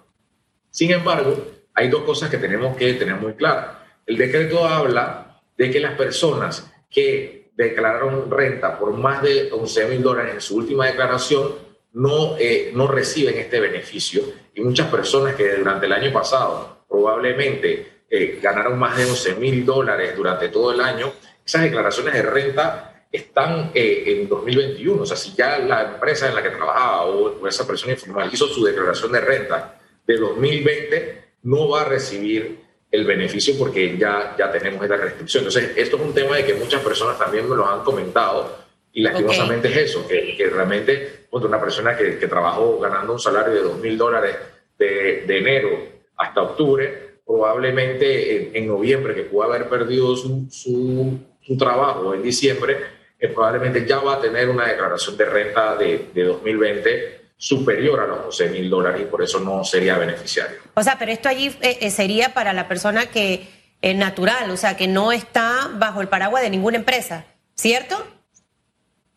Sin 0.70 0.90
embargo, 0.90 1.36
hay 1.74 1.88
dos 1.88 2.04
cosas 2.04 2.30
que 2.30 2.38
tenemos 2.38 2.76
que 2.76 2.94
tener 2.94 3.16
muy 3.16 3.34
claras. 3.34 3.76
El 4.06 4.16
decreto 4.16 4.64
habla 4.64 5.40
de 5.56 5.70
que 5.70 5.80
las 5.80 5.94
personas 5.94 6.70
que 6.90 7.50
declararon 7.56 8.30
renta 8.30 8.78
por 8.78 8.92
más 8.92 9.22
de 9.22 9.50
11 9.52 9.88
mil 9.88 10.02
dólares 10.02 10.34
en 10.34 10.40
su 10.40 10.56
última 10.56 10.86
declaración 10.86 11.54
no, 11.92 12.36
eh, 12.38 12.72
no 12.74 12.86
reciben 12.86 13.38
este 13.38 13.60
beneficio. 13.60 14.22
Y 14.54 14.60
muchas 14.60 14.88
personas 14.88 15.34
que 15.34 15.56
durante 15.56 15.86
el 15.86 15.92
año 15.92 16.12
pasado 16.12 16.84
probablemente 16.88 18.04
eh, 18.10 18.38
ganaron 18.42 18.78
más 18.78 18.96
de 18.96 19.04
11 19.04 19.34
mil 19.36 19.64
dólares 19.64 20.16
durante 20.16 20.48
todo 20.48 20.72
el 20.72 20.80
año, 20.80 21.12
esas 21.44 21.62
declaraciones 21.62 22.14
de 22.14 22.22
renta 22.22 23.06
están 23.10 23.70
eh, 23.74 24.04
en 24.06 24.28
2021. 24.28 25.02
O 25.02 25.06
sea, 25.06 25.16
si 25.16 25.34
ya 25.34 25.58
la 25.58 25.94
empresa 25.94 26.28
en 26.28 26.34
la 26.34 26.42
que 26.42 26.50
trabajaba 26.50 27.04
o 27.06 27.46
esa 27.46 27.66
persona 27.66 27.92
informal 27.92 28.30
hizo 28.32 28.46
su 28.48 28.64
declaración 28.64 29.12
de 29.12 29.20
renta 29.20 29.78
de 30.06 30.16
2020, 30.16 31.23
no 31.44 31.68
va 31.68 31.82
a 31.82 31.84
recibir 31.84 32.64
el 32.90 33.04
beneficio 33.04 33.54
porque 33.58 33.96
ya, 33.98 34.34
ya 34.38 34.50
tenemos 34.52 34.82
esta 34.82 34.96
restricción. 34.96 35.44
Entonces, 35.44 35.72
esto 35.76 35.96
es 35.96 36.02
un 36.02 36.14
tema 36.14 36.36
de 36.36 36.44
que 36.44 36.54
muchas 36.54 36.82
personas 36.82 37.18
también 37.18 37.48
me 37.48 37.56
lo 37.56 37.66
han 37.66 37.82
comentado 37.82 38.64
y 38.92 39.02
lastimosamente 39.02 39.68
es 39.68 39.90
eso, 39.90 40.06
que, 40.06 40.36
que 40.36 40.48
realmente 40.48 41.24
una 41.32 41.60
persona 41.60 41.96
que, 41.96 42.16
que, 42.16 42.28
trabajó 42.28 42.78
ganando 42.78 43.14
un 43.14 43.18
salario 43.18 43.52
de 43.52 43.62
2 43.62 43.78
mil 43.80 43.98
dólares 43.98 44.36
de, 44.78 45.24
enero 45.26 45.70
hasta 46.16 46.42
octubre, 46.42 47.16
probablemente 47.26 48.56
en, 48.56 48.68
noviembre, 48.68 49.16
que 49.16 49.22
pudo 49.22 49.42
haber 49.42 49.68
perdido 49.68 50.16
su, 50.16 50.46
su, 50.48 51.18
su 51.40 51.56
trabajo 51.56 52.14
en 52.14 52.22
diciembre, 52.22 52.78
eh, 53.18 53.28
probablemente 53.28 53.84
ya 53.84 53.98
va 53.98 54.14
a 54.14 54.20
tener 54.20 54.48
una 54.48 54.68
declaración 54.68 55.16
de 55.16 55.24
renta 55.24 55.76
de, 55.76 56.10
de 56.14 56.24
2020 56.24 57.23
superior 57.36 58.00
a 58.00 58.06
los 58.06 58.18
11 58.26 58.48
mil 58.50 58.70
dólares 58.70 59.02
y 59.02 59.04
por 59.06 59.22
eso 59.22 59.40
no 59.40 59.64
sería 59.64 59.98
beneficiario. 59.98 60.58
O 60.74 60.82
sea, 60.82 60.96
pero 60.98 61.12
esto 61.12 61.28
allí 61.28 61.48
eh, 61.60 61.78
eh, 61.80 61.90
sería 61.90 62.32
para 62.32 62.52
la 62.52 62.68
persona 62.68 63.06
que 63.06 63.48
es 63.82 63.96
natural, 63.96 64.50
o 64.50 64.56
sea, 64.56 64.76
que 64.76 64.86
no 64.86 65.12
está 65.12 65.70
bajo 65.74 66.00
el 66.00 66.08
paraguas 66.08 66.42
de 66.42 66.50
ninguna 66.50 66.76
empresa, 66.76 67.26
¿cierto? 67.54 68.02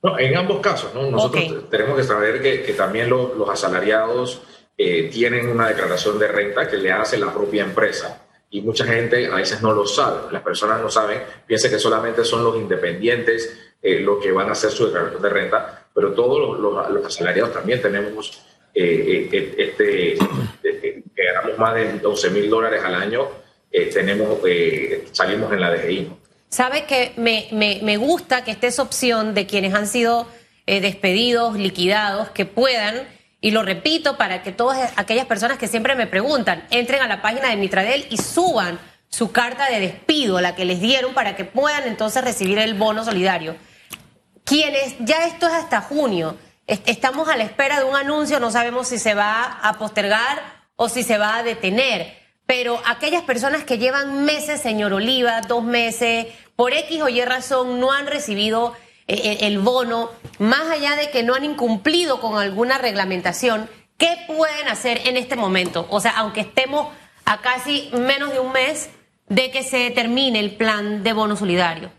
No, 0.04 0.20
en 0.20 0.36
ambos 0.36 0.60
casos, 0.60 0.94
¿no? 0.94 1.10
Nosotros 1.10 1.70
tenemos 1.70 1.98
que 1.98 2.04
saber 2.04 2.42
que, 2.42 2.64
que 2.64 2.74
también 2.74 3.10
los 3.10 3.50
asalariados 3.50 4.42
eh, 4.78 5.10
tienen 5.12 5.50
una 5.50 5.70
declaración 5.70 6.20
de 6.20 6.28
renta 6.28 6.68
que 6.68 6.78
le 6.78 6.92
hace 6.92 7.18
la 7.18 7.34
propia 7.34 7.64
empresa. 7.64 8.24
Y 8.50 8.62
mucha 8.62 8.86
gente 8.86 9.28
a 9.28 9.36
veces 9.36 9.62
no 9.62 9.74
lo 9.74 9.86
sabe, 9.86 10.32
las 10.32 10.42
personas 10.42 10.82
no 10.82 10.90
saben, 10.90 11.22
piensan 11.46 11.72
que 11.72 11.80
solamente 11.80 12.24
son 12.24 12.44
los 12.44 12.56
independientes 12.56 13.58
los 13.82 14.22
que 14.22 14.32
van 14.32 14.50
a 14.50 14.52
hacer 14.52 14.72
su 14.72 14.88
declaración 14.88 15.22
de 15.22 15.30
renta, 15.30 15.87
pero 15.98 16.14
todos 16.14 16.60
los, 16.60 16.92
los, 16.92 17.06
asalariados 17.08 17.52
también 17.52 17.82
tenemos 17.82 18.40
eh, 18.72 19.28
eh, 19.34 19.56
este, 19.58 20.14
este, 20.14 21.04
que 21.16 21.24
ganamos 21.34 21.58
más 21.58 21.74
de 21.74 21.94
12 21.94 22.30
mil 22.30 22.52
dólares 22.52 22.84
al 22.86 22.94
año, 22.94 23.28
eh, 23.72 23.90
tenemos, 23.92 24.38
salimos 25.12 25.52
en 25.52 25.60
la 25.60 25.72
DGI. 25.72 26.12
Sabe 26.50 26.86
que 26.86 27.14
me, 27.18 27.48
me, 27.52 27.80
me, 27.82 27.98
gusta 27.98 28.44
que 28.44 28.52
esté 28.52 28.68
esa 28.68 28.84
opción 28.84 29.34
de 29.34 29.48
quienes 29.48 29.74
han 29.74 29.88
sido 29.88 30.28
despedidos, 30.68 31.58
liquidados, 31.58 32.30
que 32.30 32.46
puedan, 32.46 33.08
y 33.42 33.50
lo 33.50 33.64
repito 33.64 34.18
para 34.18 34.44
que 34.44 34.52
todas 34.52 34.94
aquellas 34.98 35.26
personas 35.26 35.58
que 35.58 35.68
siempre 35.68 35.96
me 35.96 36.06
preguntan, 36.06 36.68
entren 36.70 37.02
a 37.02 37.08
la 37.08 37.24
página 37.24 37.50
de 37.50 37.56
Mitradel 37.56 38.06
y 38.12 38.18
suban 38.18 38.78
su 39.10 39.32
carta 39.32 39.68
de 39.72 39.80
despido, 39.80 40.42
la 40.42 40.54
que 40.54 40.66
les 40.66 40.80
dieron, 40.80 41.16
para 41.16 41.36
que 41.36 41.44
puedan 41.44 41.88
entonces 41.88 42.24
recibir 42.24 42.60
el 42.60 42.76
bono 42.76 43.04
solidario 43.04 43.56
quienes 44.48 44.96
ya 45.00 45.26
esto 45.28 45.46
es 45.48 45.54
hasta 45.54 45.82
junio, 45.82 46.38
estamos 46.68 47.28
a 47.28 47.36
la 47.36 47.44
espera 47.44 47.80
de 47.80 47.86
un 47.86 47.98
anuncio, 47.98 48.40
no 48.40 48.50
sabemos 48.50 48.88
si 48.88 48.98
se 48.98 49.14
va 49.14 49.44
a 49.62 49.74
postergar 49.74 50.42
o 50.78 50.88
si 50.88 51.04
se 51.04 51.18
va 51.18 51.36
a 51.36 51.44
detener. 51.44 52.18
Pero 52.46 52.82
aquellas 52.86 53.24
personas 53.24 53.66
que 53.66 53.78
llevan 53.78 54.24
meses, 54.24 54.62
señor 54.62 54.94
Oliva, 54.94 55.42
dos 55.42 55.66
meses, 55.66 56.28
por 56.56 56.72
X 56.72 57.02
o 57.02 57.10
Y 57.10 57.22
razón 57.26 57.82
no 57.82 57.92
han 57.92 58.08
recibido 58.08 58.74
eh, 59.08 59.20
eh, 59.22 59.38
el 59.42 59.60
bono, 59.60 60.12
más 60.40 60.70
allá 60.70 60.96
de 60.96 61.10
que 61.10 61.24
no 61.24 61.36
han 61.36 61.44
incumplido 61.44 62.22
con 62.22 62.40
alguna 62.40 62.78
reglamentación, 62.78 63.70
¿qué 63.98 64.16
pueden 64.28 64.70
hacer 64.70 65.02
en 65.08 65.18
este 65.18 65.36
momento? 65.36 65.88
O 65.90 66.00
sea, 66.00 66.12
aunque 66.12 66.42
estemos 66.42 66.88
a 67.26 67.42
casi 67.42 67.90
menos 67.92 68.32
de 68.32 68.40
un 68.40 68.54
mes 68.54 68.90
de 69.28 69.52
que 69.52 69.64
se 69.64 69.92
termine 69.92 70.40
el 70.40 70.56
plan 70.56 71.04
de 71.04 71.12
bono 71.12 71.36
solidario. 71.36 71.92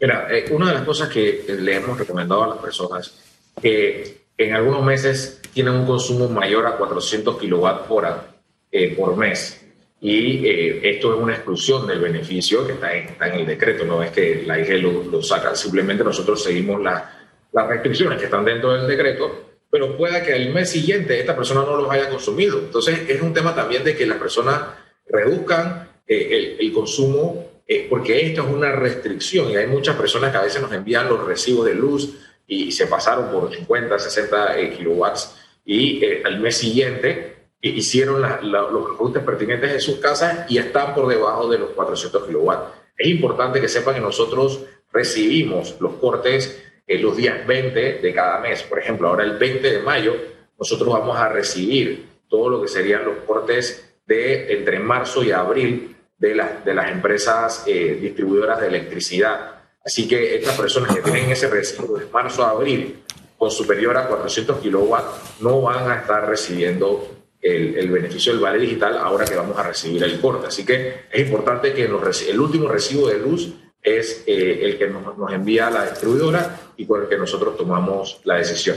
Mira, 0.00 0.28
eh, 0.30 0.46
una 0.50 0.68
de 0.68 0.74
las 0.74 0.82
cosas 0.84 1.10
que 1.10 1.44
le 1.46 1.76
hemos 1.76 1.98
recomendado 1.98 2.42
a 2.44 2.48
las 2.48 2.58
personas 2.58 3.12
que 3.60 4.22
en 4.38 4.54
algunos 4.54 4.82
meses 4.82 5.42
tienen 5.52 5.74
un 5.74 5.86
consumo 5.86 6.26
mayor 6.28 6.66
a 6.66 6.76
400 6.76 7.38
kilowatt 7.38 7.84
hora 7.90 8.34
eh, 8.72 8.94
por 8.96 9.14
mes. 9.16 9.62
Y 10.00 10.46
eh, 10.46 10.80
esto 10.90 11.14
es 11.14 11.20
una 11.20 11.34
exclusión 11.34 11.86
del 11.86 12.00
beneficio 12.00 12.66
que 12.66 12.72
está 12.72 12.96
en, 12.96 13.34
el 13.34 13.46
decreto, 13.46 13.84
no 13.84 14.02
es 14.02 14.10
que 14.10 14.42
la 14.46 14.58
IG 14.58 14.80
lo, 14.80 15.22
saca, 15.22 15.54
simplemente 15.54 16.02
nosotros 16.02 16.42
seguimos 16.42 16.82
las 16.82 17.68
restricciones 17.68 18.18
que 18.18 18.24
están 18.24 18.46
dentro 18.46 18.72
del 18.72 18.88
decreto, 18.88 19.58
pero 19.70 19.98
pueda 19.98 20.22
que 20.22 20.34
el 20.34 20.54
mes 20.54 20.70
siguiente 20.70 21.20
esta 21.20 21.36
persona 21.36 21.60
no 21.60 21.76
los 21.76 21.90
haya 21.90 22.08
consumido. 22.08 22.58
Entonces 22.58 23.00
es 23.06 23.20
un 23.20 23.34
tema 23.34 23.54
también 23.54 23.84
de 23.84 23.94
que 23.94 24.06
las 24.06 24.16
personas 24.16 24.62
reduzcan 25.06 25.90
el, 26.06 26.56
el 26.58 26.72
consumo 26.72 27.49
porque 27.88 28.26
esto 28.26 28.42
es 28.42 28.48
una 28.48 28.72
restricción 28.72 29.50
y 29.50 29.56
hay 29.56 29.68
muchas 29.68 29.96
personas 29.96 30.32
que 30.32 30.38
a 30.38 30.42
veces 30.42 30.60
nos 30.60 30.72
envían 30.72 31.08
los 31.08 31.24
recibos 31.24 31.66
de 31.66 31.74
luz 31.74 32.16
y 32.46 32.72
se 32.72 32.88
pasaron 32.88 33.30
por 33.30 33.54
50, 33.54 33.96
60 33.96 34.58
eh, 34.58 34.70
kilowatts 34.76 35.36
y 35.64 36.04
eh, 36.04 36.22
al 36.24 36.40
mes 36.40 36.56
siguiente 36.56 37.36
hicieron 37.62 38.22
los 38.42 38.90
ajustes 38.90 39.22
pertinentes 39.22 39.70
en 39.70 39.80
sus 39.80 39.98
casas 39.98 40.50
y 40.50 40.58
están 40.58 40.94
por 40.94 41.06
debajo 41.06 41.48
de 41.48 41.58
los 41.58 41.70
400 41.70 42.26
kilowatts. 42.26 42.72
Es 42.96 43.08
importante 43.08 43.60
que 43.60 43.68
sepan 43.68 43.94
que 43.94 44.00
nosotros 44.00 44.64
recibimos 44.92 45.76
los 45.80 45.94
cortes 45.94 46.60
en 46.86 47.02
los 47.02 47.16
días 47.16 47.46
20 47.46 48.00
de 48.00 48.14
cada 48.14 48.40
mes. 48.40 48.64
Por 48.64 48.80
ejemplo, 48.80 49.08
ahora 49.08 49.22
el 49.22 49.38
20 49.38 49.70
de 49.70 49.78
mayo 49.78 50.16
nosotros 50.58 50.88
vamos 50.88 51.16
a 51.16 51.28
recibir 51.28 52.06
todo 52.28 52.48
lo 52.48 52.62
que 52.62 52.68
serían 52.68 53.04
los 53.04 53.18
cortes 53.18 53.94
de 54.06 54.54
entre 54.54 54.80
marzo 54.80 55.22
y 55.22 55.30
abril 55.30 55.96
de, 56.20 56.40
de 56.64 56.74
las 56.74 56.92
empresas 56.92 57.64
eh, 57.66 57.98
distribuidoras 58.00 58.60
de 58.60 58.68
electricidad. 58.68 59.62
Así 59.84 60.06
que 60.06 60.36
estas 60.36 60.56
personas 60.56 60.94
que 60.94 61.00
tienen 61.00 61.30
ese 61.30 61.48
recibo 61.48 61.98
de 61.98 62.06
marzo 62.06 62.44
a 62.44 62.50
abril 62.50 63.02
con 63.36 63.50
superior 63.50 63.96
a 63.96 64.06
400 64.06 64.58
kilowatts 64.58 65.40
no 65.40 65.62
van 65.62 65.90
a 65.90 65.96
estar 65.96 66.28
recibiendo 66.28 67.08
el, 67.40 67.74
el, 67.78 67.90
beneficio 67.90 68.32
del 68.32 68.42
vale 68.42 68.58
digital 68.58 68.98
ahora 68.98 69.24
que 69.24 69.34
vamos 69.34 69.58
a 69.58 69.62
recibir 69.62 70.04
el 70.04 70.20
corte. 70.20 70.48
Así 70.48 70.66
que 70.66 71.06
es 71.10 71.20
importante 71.26 71.72
que 71.72 71.84
el 71.84 72.40
último 72.40 72.68
recibo 72.68 73.08
de 73.08 73.18
luz 73.18 73.54
es 73.82 74.24
eh, 74.26 74.60
el 74.62 74.78
que 74.78 74.88
nos, 74.88 75.16
nos, 75.16 75.32
envía 75.32 75.70
la 75.70 75.86
distribuidora 75.86 76.60
y 76.76 76.84
con 76.84 77.00
el 77.02 77.08
que 77.08 77.16
nosotros 77.16 77.56
tomamos 77.56 78.20
la 78.24 78.36
decisión. 78.36 78.76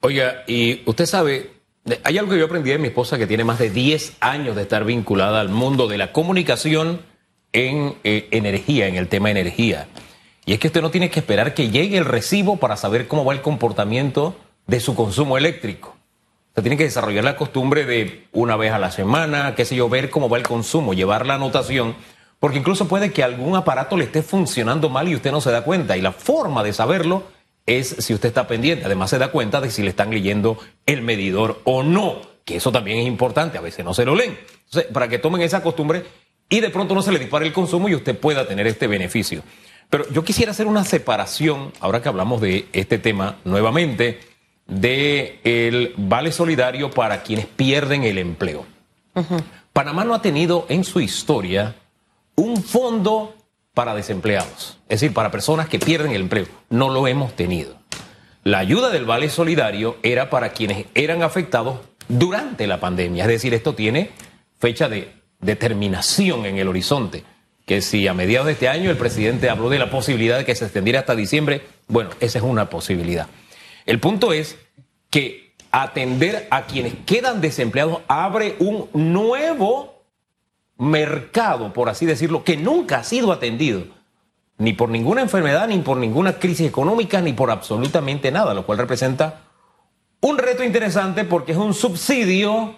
Oiga, 0.00 0.44
y 0.46 0.82
usted 0.84 1.06
sabe, 1.06 1.61
hay 2.04 2.18
algo 2.18 2.32
que 2.32 2.38
yo 2.38 2.44
aprendí 2.44 2.70
de 2.70 2.78
mi 2.78 2.88
esposa 2.88 3.18
que 3.18 3.26
tiene 3.26 3.44
más 3.44 3.58
de 3.58 3.70
10 3.70 4.18
años 4.20 4.54
de 4.54 4.62
estar 4.62 4.84
vinculada 4.84 5.40
al 5.40 5.48
mundo 5.48 5.88
de 5.88 5.98
la 5.98 6.12
comunicación 6.12 7.00
en 7.52 7.96
eh, 8.04 8.28
energía, 8.30 8.86
en 8.86 8.94
el 8.94 9.08
tema 9.08 9.30
energía. 9.30 9.88
Y 10.44 10.52
es 10.52 10.58
que 10.58 10.68
usted 10.68 10.82
no 10.82 10.90
tiene 10.90 11.10
que 11.10 11.20
esperar 11.20 11.54
que 11.54 11.70
llegue 11.70 11.98
el 11.98 12.04
recibo 12.04 12.56
para 12.56 12.76
saber 12.76 13.08
cómo 13.08 13.24
va 13.24 13.32
el 13.32 13.42
comportamiento 13.42 14.36
de 14.66 14.80
su 14.80 14.94
consumo 14.94 15.36
eléctrico. 15.36 15.96
Usted 16.48 16.62
tiene 16.62 16.76
que 16.76 16.84
desarrollar 16.84 17.24
la 17.24 17.36
costumbre 17.36 17.84
de 17.84 18.26
una 18.32 18.56
vez 18.56 18.72
a 18.72 18.78
la 18.78 18.90
semana, 18.90 19.54
qué 19.54 19.64
sé 19.64 19.74
yo, 19.74 19.88
ver 19.88 20.10
cómo 20.10 20.28
va 20.28 20.38
el 20.38 20.42
consumo, 20.42 20.94
llevar 20.94 21.26
la 21.26 21.34
anotación, 21.34 21.94
porque 22.38 22.58
incluso 22.58 22.88
puede 22.88 23.12
que 23.12 23.22
algún 23.22 23.56
aparato 23.56 23.96
le 23.96 24.04
esté 24.04 24.22
funcionando 24.22 24.88
mal 24.88 25.08
y 25.08 25.14
usted 25.14 25.32
no 25.32 25.40
se 25.40 25.50
da 25.50 25.62
cuenta. 25.64 25.96
Y 25.96 26.02
la 26.02 26.12
forma 26.12 26.62
de 26.62 26.72
saberlo 26.72 27.24
es 27.66 27.88
si 27.88 28.14
usted 28.14 28.28
está 28.28 28.46
pendiente. 28.46 28.84
Además 28.84 29.10
se 29.10 29.18
da 29.18 29.30
cuenta 29.30 29.60
de 29.60 29.70
si 29.70 29.82
le 29.82 29.90
están 29.90 30.10
leyendo 30.10 30.58
el 30.86 31.02
medidor 31.02 31.60
o 31.64 31.82
no. 31.82 32.20
que 32.44 32.56
eso 32.56 32.72
también 32.72 32.98
es 32.98 33.06
importante, 33.06 33.56
a 33.56 33.60
veces 33.60 33.84
no 33.84 33.94
se 33.94 34.04
lo 34.04 34.16
leen. 34.16 34.36
Entonces, 34.64 34.90
para 34.92 35.08
que 35.08 35.18
tomen 35.18 35.42
esa 35.42 35.62
costumbre 35.62 36.04
y 36.48 36.60
de 36.60 36.70
pronto 36.70 36.94
no 36.94 37.02
se 37.02 37.12
le 37.12 37.18
dispare 37.18 37.46
el 37.46 37.52
consumo 37.52 37.88
y 37.88 37.94
usted 37.94 38.18
pueda 38.18 38.46
tener 38.46 38.66
este 38.66 38.86
beneficio. 38.86 39.42
Pero 39.88 40.08
yo 40.10 40.24
quisiera 40.24 40.52
hacer 40.52 40.66
una 40.66 40.84
separación, 40.84 41.72
ahora 41.80 42.02
que 42.02 42.08
hablamos 42.08 42.40
de 42.40 42.66
este 42.72 42.98
tema 42.98 43.36
nuevamente, 43.44 44.20
de 44.66 45.40
el 45.44 45.94
vale 45.96 46.32
solidario 46.32 46.90
para 46.90 47.22
quienes 47.22 47.46
pierden 47.46 48.04
el 48.04 48.18
empleo. 48.18 48.66
Panamá 49.72 50.04
no 50.04 50.14
ha 50.14 50.22
tenido 50.22 50.66
en 50.68 50.84
su 50.84 51.00
historia 51.00 51.76
un 52.34 52.62
fondo 52.62 53.34
para 53.74 53.94
desempleados, 53.94 54.78
es 54.88 55.00
decir, 55.00 55.14
para 55.14 55.30
personas 55.30 55.68
que 55.68 55.78
pierden 55.78 56.12
el 56.12 56.22
empleo. 56.22 56.46
No 56.68 56.90
lo 56.90 57.06
hemos 57.06 57.34
tenido. 57.34 57.76
La 58.44 58.58
ayuda 58.58 58.90
del 58.90 59.04
Vale 59.04 59.28
Solidario 59.28 59.96
era 60.02 60.28
para 60.28 60.52
quienes 60.52 60.86
eran 60.94 61.22
afectados 61.22 61.80
durante 62.08 62.66
la 62.66 62.80
pandemia, 62.80 63.24
es 63.24 63.28
decir, 63.28 63.54
esto 63.54 63.74
tiene 63.74 64.10
fecha 64.58 64.88
de 64.88 65.12
determinación 65.40 66.46
en 66.46 66.58
el 66.58 66.68
horizonte, 66.68 67.24
que 67.66 67.80
si 67.80 68.06
a 68.08 68.14
mediados 68.14 68.46
de 68.46 68.52
este 68.52 68.68
año 68.68 68.90
el 68.90 68.96
presidente 68.96 69.48
habló 69.48 69.70
de 69.70 69.78
la 69.78 69.90
posibilidad 69.90 70.38
de 70.38 70.44
que 70.44 70.54
se 70.54 70.64
extendiera 70.64 71.00
hasta 71.00 71.14
diciembre, 71.14 71.62
bueno, 71.88 72.10
esa 72.20 72.38
es 72.38 72.44
una 72.44 72.68
posibilidad. 72.68 73.28
El 73.86 74.00
punto 74.00 74.32
es 74.32 74.56
que 75.10 75.54
atender 75.70 76.46
a 76.50 76.66
quienes 76.66 76.94
quedan 77.06 77.40
desempleados 77.40 78.00
abre 78.08 78.56
un 78.58 78.88
nuevo 78.92 80.01
mercado, 80.82 81.72
por 81.72 81.88
así 81.88 82.06
decirlo, 82.06 82.42
que 82.42 82.56
nunca 82.56 82.98
ha 82.98 83.04
sido 83.04 83.32
atendido, 83.32 83.84
ni 84.58 84.72
por 84.72 84.88
ninguna 84.88 85.22
enfermedad, 85.22 85.68
ni 85.68 85.78
por 85.78 85.96
ninguna 85.96 86.38
crisis 86.38 86.68
económica, 86.68 87.20
ni 87.20 87.32
por 87.32 87.50
absolutamente 87.50 88.32
nada, 88.32 88.52
lo 88.52 88.66
cual 88.66 88.78
representa 88.78 89.44
un 90.20 90.38
reto 90.38 90.64
interesante 90.64 91.24
porque 91.24 91.52
es 91.52 91.58
un 91.58 91.74
subsidio 91.74 92.76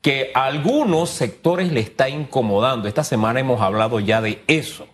que 0.00 0.30
a 0.34 0.46
algunos 0.46 1.10
sectores 1.10 1.72
le 1.72 1.80
está 1.80 2.08
incomodando. 2.08 2.86
Esta 2.86 3.04
semana 3.04 3.40
hemos 3.40 3.60
hablado 3.60 3.98
ya 4.00 4.20
de 4.20 4.42
eso. 4.46 4.86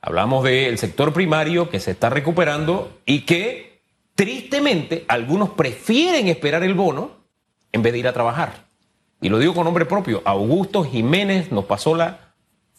Hablamos 0.00 0.42
del 0.42 0.78
sector 0.78 1.12
primario 1.12 1.70
que 1.70 1.78
se 1.78 1.92
está 1.92 2.10
recuperando 2.10 2.98
y 3.06 3.20
que 3.20 3.82
tristemente 4.16 5.04
algunos 5.06 5.50
prefieren 5.50 6.26
esperar 6.26 6.64
el 6.64 6.74
bono 6.74 7.12
en 7.70 7.82
vez 7.82 7.92
de 7.92 8.00
ir 8.00 8.08
a 8.08 8.12
trabajar. 8.12 8.71
Y 9.22 9.28
lo 9.28 9.38
digo 9.38 9.54
con 9.54 9.64
nombre 9.64 9.86
propio. 9.86 10.20
Augusto 10.24 10.84
Jiménez 10.84 11.50
nos 11.52 11.64
pasó 11.64 11.94
la 11.94 12.34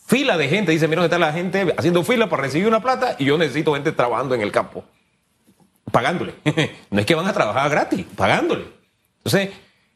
fila 0.05 0.38
de 0.38 0.50
gente. 0.50 0.73
Dice, 0.73 0.89
mira, 0.89 1.03
está 1.03 1.17
la 1.17 1.31
gente 1.31 1.73
haciendo 1.77 2.03
fila 2.03 2.29
para 2.29 2.43
recibir 2.43 2.67
una 2.67 2.81
plata 2.81 3.15
y 3.17 3.25
yo 3.25 3.38
necesito 3.38 3.73
gente 3.73 3.93
trabajando 3.93 4.35
en 4.35 4.41
el 4.41 4.51
campo. 4.51 4.83
Pagándole. 5.89 6.35
no 6.91 7.00
es 7.00 7.05
que 7.05 7.15
van 7.15 7.27
a 7.27 7.33
trabajar 7.33 7.71
gratis, 7.71 8.05
pagándole. 8.15 8.65
Entonces, 9.17 9.51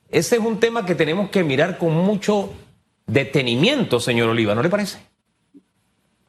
ese 0.09 0.35
es 0.37 0.41
un 0.41 0.59
tema 0.59 0.85
que 0.85 0.95
tenemos 0.95 1.29
que 1.29 1.43
mirar 1.43 1.77
con 1.77 1.93
mucho 1.93 2.53
detenimiento, 3.05 3.99
señor 3.99 4.29
Oliva, 4.29 4.55
¿no 4.55 4.63
le 4.63 4.69
parece? 4.69 4.99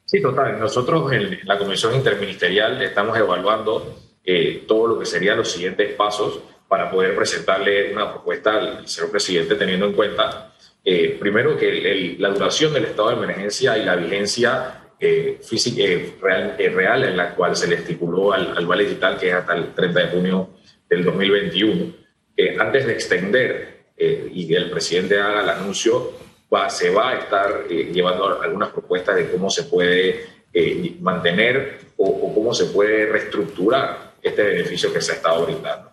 Sí, 0.03 0.21
total. 0.21 0.59
Nosotros 0.59 1.11
en 1.13 1.39
la 1.45 1.57
Comisión 1.57 1.95
Interministerial 1.95 2.81
estamos 2.81 3.17
evaluando 3.17 3.95
eh, 4.23 4.65
todo 4.67 4.87
lo 4.87 4.99
que 4.99 5.05
serían 5.05 5.37
los 5.37 5.49
siguientes 5.49 5.93
pasos 5.95 6.41
para 6.69 6.89
poder 6.89 7.13
presentarle 7.15 7.91
una 7.91 8.09
propuesta 8.09 8.53
al 8.53 8.87
señor 8.87 9.11
presidente, 9.11 9.55
teniendo 9.55 9.87
en 9.87 9.93
cuenta, 9.93 10.53
eh, 10.85 11.17
primero, 11.19 11.57
que 11.57 12.15
la 12.17 12.29
duración 12.29 12.71
del 12.73 12.85
estado 12.85 13.09
de 13.09 13.15
emergencia 13.15 13.77
y 13.77 13.83
la 13.83 13.97
vigencia 13.97 14.91
eh, 14.97 15.39
física, 15.43 15.83
real, 16.21 17.03
en 17.03 17.17
la 17.17 17.35
cual 17.35 17.55
se 17.57 17.67
le 17.67 17.75
estipuló 17.75 18.31
al, 18.31 18.55
al 18.55 18.65
Vale 18.65 18.85
Digital, 18.85 19.17
que 19.17 19.27
es 19.27 19.33
hasta 19.33 19.55
el 19.55 19.73
30 19.73 19.99
de 19.99 20.07
junio 20.07 20.49
del 20.87 21.03
2021 21.03 21.99
antes 22.59 22.85
de 22.85 22.93
extender 22.93 23.79
eh, 23.97 24.29
y 24.31 24.47
que 24.47 24.55
el 24.55 24.69
presidente 24.69 25.19
haga 25.19 25.43
el 25.43 25.49
anuncio, 25.49 26.13
se 26.69 26.89
va 26.89 27.09
a 27.09 27.19
estar 27.19 27.65
eh, 27.69 27.91
llevando 27.91 28.41
algunas 28.41 28.69
propuestas 28.69 29.15
de 29.15 29.29
cómo 29.29 29.49
se 29.49 29.63
puede 29.63 30.25
eh, 30.53 30.95
mantener 30.99 31.79
o, 31.97 32.33
cómo 32.33 32.53
se 32.53 32.65
puede 32.65 33.05
reestructurar 33.07 34.13
este 34.21 34.41
beneficio 34.41 34.91
que 34.91 35.01
se 35.01 35.11
ha 35.11 35.15
estado 35.15 35.45
brindando. 35.45 35.88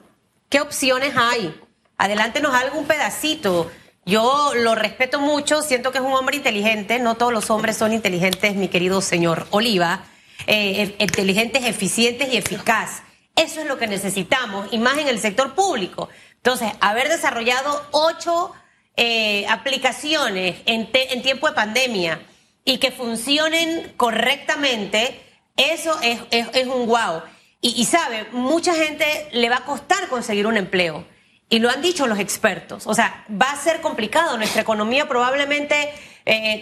¿Qué 0.48 0.60
opciones 0.60 1.14
hay? 1.16 1.60
Adelántenos 1.98 2.54
algún 2.54 2.86
pedacito. 2.86 3.70
Yo 4.04 4.52
lo 4.54 4.74
respeto 4.76 5.20
mucho, 5.20 5.62
siento 5.62 5.90
que 5.90 5.98
es 5.98 6.04
un 6.04 6.12
hombre 6.12 6.36
inteligente, 6.36 7.00
no 7.00 7.16
todos 7.16 7.32
los 7.32 7.50
hombres 7.50 7.76
son 7.76 7.92
inteligentes, 7.92 8.54
mi 8.54 8.68
querido 8.68 9.00
señor 9.00 9.48
Oliva, 9.50 10.04
inteligentes, 10.46 11.64
eficientes 11.64 12.32
y 12.32 12.36
eficaz. 12.36 13.02
Eso 13.34 13.60
es 13.60 13.66
lo 13.66 13.78
que 13.78 13.88
necesitamos, 13.88 14.68
y 14.70 14.78
más 14.78 14.96
en 14.98 15.08
el 15.08 15.18
sector 15.18 15.54
público. 15.54 16.08
Entonces, 16.36 16.72
haber 16.80 17.08
desarrollado 17.08 17.84
ocho 17.90 18.52
eh, 18.96 19.44
aplicaciones 19.48 20.56
en, 20.64 20.90
tiempo 21.22 21.48
de 21.48 21.54
pandemia 21.54 22.20
y 22.64 22.78
que 22.78 22.92
funcionen 22.92 23.92
correctamente, 23.96 25.20
eso 25.56 25.98
es, 26.00 26.66
un 26.66 26.86
wow. 26.86 27.22
Y, 27.60 27.84
sabe, 27.86 28.28
mucha 28.32 28.74
gente 28.74 29.28
le 29.32 29.48
va 29.48 29.56
a 29.56 29.64
costar 29.64 30.08
conseguir 30.08 30.46
un 30.46 30.56
empleo. 30.56 31.04
Y 31.48 31.58
lo 31.58 31.70
han 31.70 31.82
dicho 31.82 32.06
los 32.06 32.18
expertos. 32.18 32.86
O 32.86 32.94
sea, 32.94 33.24
va 33.30 33.50
a 33.50 33.56
ser 33.56 33.80
complicado. 33.80 34.36
Nuestra 34.36 34.62
economía 34.62 35.08
probablemente 35.08 35.92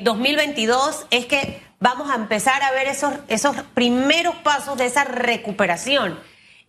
2022 0.02 1.02
eh, 1.10 1.18
es 1.18 1.26
que 1.26 1.62
vamos 1.80 2.10
a 2.10 2.14
empezar 2.14 2.62
a 2.62 2.70
ver 2.70 2.86
esos, 2.86 3.12
esos 3.28 3.56
primeros 3.74 4.36
pasos 4.36 4.78
de 4.78 4.86
esa 4.86 5.04
recuperación. 5.04 6.18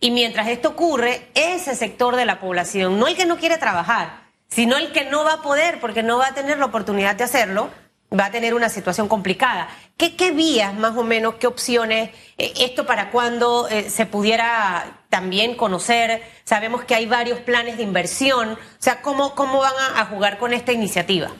Y 0.00 0.10
mientras 0.10 0.48
esto 0.48 0.70
ocurre, 0.70 1.28
ese 1.34 1.74
sector 1.74 2.16
de 2.16 2.26
la 2.26 2.38
población, 2.40 2.98
no 2.98 3.06
el 3.06 3.16
que 3.16 3.26
no 3.26 3.38
quiere 3.38 3.56
trabajar, 3.56 4.26
sino 4.48 4.76
el 4.76 4.92
que 4.92 5.06
no 5.06 5.24
va 5.24 5.34
a 5.34 5.42
poder 5.42 5.80
porque 5.80 6.02
no 6.02 6.18
va 6.18 6.28
a 6.28 6.34
tener 6.34 6.58
la 6.58 6.66
oportunidad 6.66 7.16
de 7.16 7.24
hacerlo, 7.24 7.70
va 8.12 8.26
a 8.26 8.30
tener 8.30 8.54
una 8.54 8.68
situación 8.68 9.08
complicada. 9.08 9.68
¿Qué, 9.96 10.16
qué 10.16 10.30
vías 10.30 10.74
más 10.74 10.96
o 10.96 11.02
menos, 11.02 11.34
qué 11.36 11.46
opciones, 11.46 12.10
eh, 12.38 12.52
esto 12.60 12.86
para 12.86 13.10
cuando 13.10 13.68
eh, 13.68 13.90
se 13.90 14.06
pudiera 14.06 15.00
también 15.08 15.56
conocer? 15.56 16.22
Sabemos 16.44 16.84
que 16.84 16.94
hay 16.94 17.06
varios 17.06 17.40
planes 17.40 17.76
de 17.76 17.82
inversión, 17.82 18.52
o 18.52 18.58
sea, 18.78 19.02
¿cómo, 19.02 19.34
cómo 19.34 19.60
van 19.60 19.74
a, 19.78 20.00
a 20.00 20.06
jugar 20.06 20.38
con 20.38 20.52
esta 20.52 20.72
iniciativa? 20.72 21.30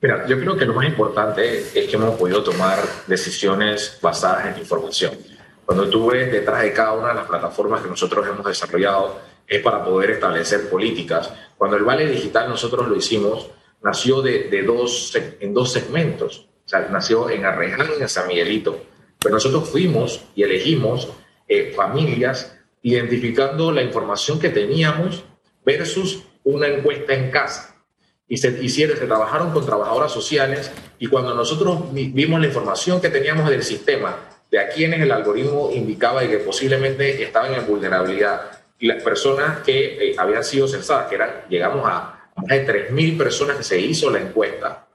Mira, 0.00 0.26
yo 0.26 0.40
creo 0.40 0.56
que 0.56 0.64
lo 0.64 0.74
más 0.74 0.86
importante 0.86 1.58
es 1.58 1.88
que 1.88 1.94
hemos 1.94 2.16
podido 2.16 2.42
tomar 2.42 2.78
decisiones 3.06 3.98
basadas 4.02 4.46
en 4.46 4.58
información. 4.60 5.16
Cuando 5.64 5.88
tú 5.88 6.08
ves 6.08 6.32
detrás 6.32 6.62
de 6.62 6.72
cada 6.72 6.94
una 6.94 7.08
de 7.08 7.14
las 7.14 7.26
plataformas 7.26 7.82
que 7.82 7.88
nosotros 7.88 8.26
hemos 8.26 8.44
desarrollado, 8.44 9.20
es 9.46 9.62
para 9.62 9.84
poder 9.84 10.10
establecer 10.10 10.68
políticas. 10.68 11.30
Cuando 11.56 11.76
el 11.76 11.84
Vale 11.84 12.06
Digital 12.06 12.48
nosotros 12.48 12.88
lo 12.88 12.96
hicimos, 12.96 13.48
nació 13.82 14.22
de, 14.22 14.44
de 14.44 14.62
dos, 14.62 15.16
en 15.40 15.54
dos 15.54 15.72
segmentos. 15.72 16.48
O 16.64 16.68
sea, 16.68 16.88
nació 16.90 17.28
en 17.30 17.44
Arreján 17.44 17.88
y 17.98 18.02
en 18.02 18.08
San 18.08 18.28
Miguelito. 18.28 18.84
Pero 19.18 19.34
nosotros 19.34 19.68
fuimos 19.68 20.24
y 20.34 20.42
elegimos 20.42 21.08
eh, 21.48 21.72
familias 21.74 22.58
identificando 22.82 23.70
la 23.72 23.82
información 23.82 24.40
que 24.40 24.48
teníamos 24.48 25.24
versus 25.64 26.24
una 26.44 26.66
encuesta 26.66 27.14
en 27.14 27.30
casa. 27.30 27.76
Y 28.26 28.38
se 28.38 28.50
hicieron, 28.62 28.96
se 28.96 29.06
trabajaron 29.06 29.52
con 29.52 29.66
trabajadoras 29.66 30.10
sociales 30.10 30.72
y 30.98 31.06
cuando 31.06 31.34
nosotros 31.34 31.92
vimos 31.92 32.40
la 32.40 32.46
información 32.46 33.00
que 33.00 33.10
teníamos 33.10 33.48
del 33.50 33.62
sistema 33.62 34.16
de 34.50 34.58
a 34.58 34.68
quienes 34.68 35.00
el 35.00 35.12
algoritmo 35.12 35.70
indicaba 35.72 36.22
de 36.22 36.30
que 36.30 36.38
posiblemente 36.38 37.22
estaban 37.22 37.54
en 37.54 37.66
vulnerabilidad 37.66 38.62
y 38.78 38.86
las 38.86 39.02
personas 39.02 39.60
que 39.60 40.10
eh, 40.10 40.14
habían 40.18 40.42
sido 40.42 40.66
censadas, 40.66 41.08
que 41.08 41.14
eran, 41.14 41.30
llegamos 41.48 41.82
a 41.86 42.21
más 42.42 42.66
de 42.66 42.90
3.000 42.90 43.18
personas 43.18 43.56
que 43.56 43.64
se 43.64 43.78
hizo 43.78 44.10
la 44.10 44.20
encuesta, 44.20 44.86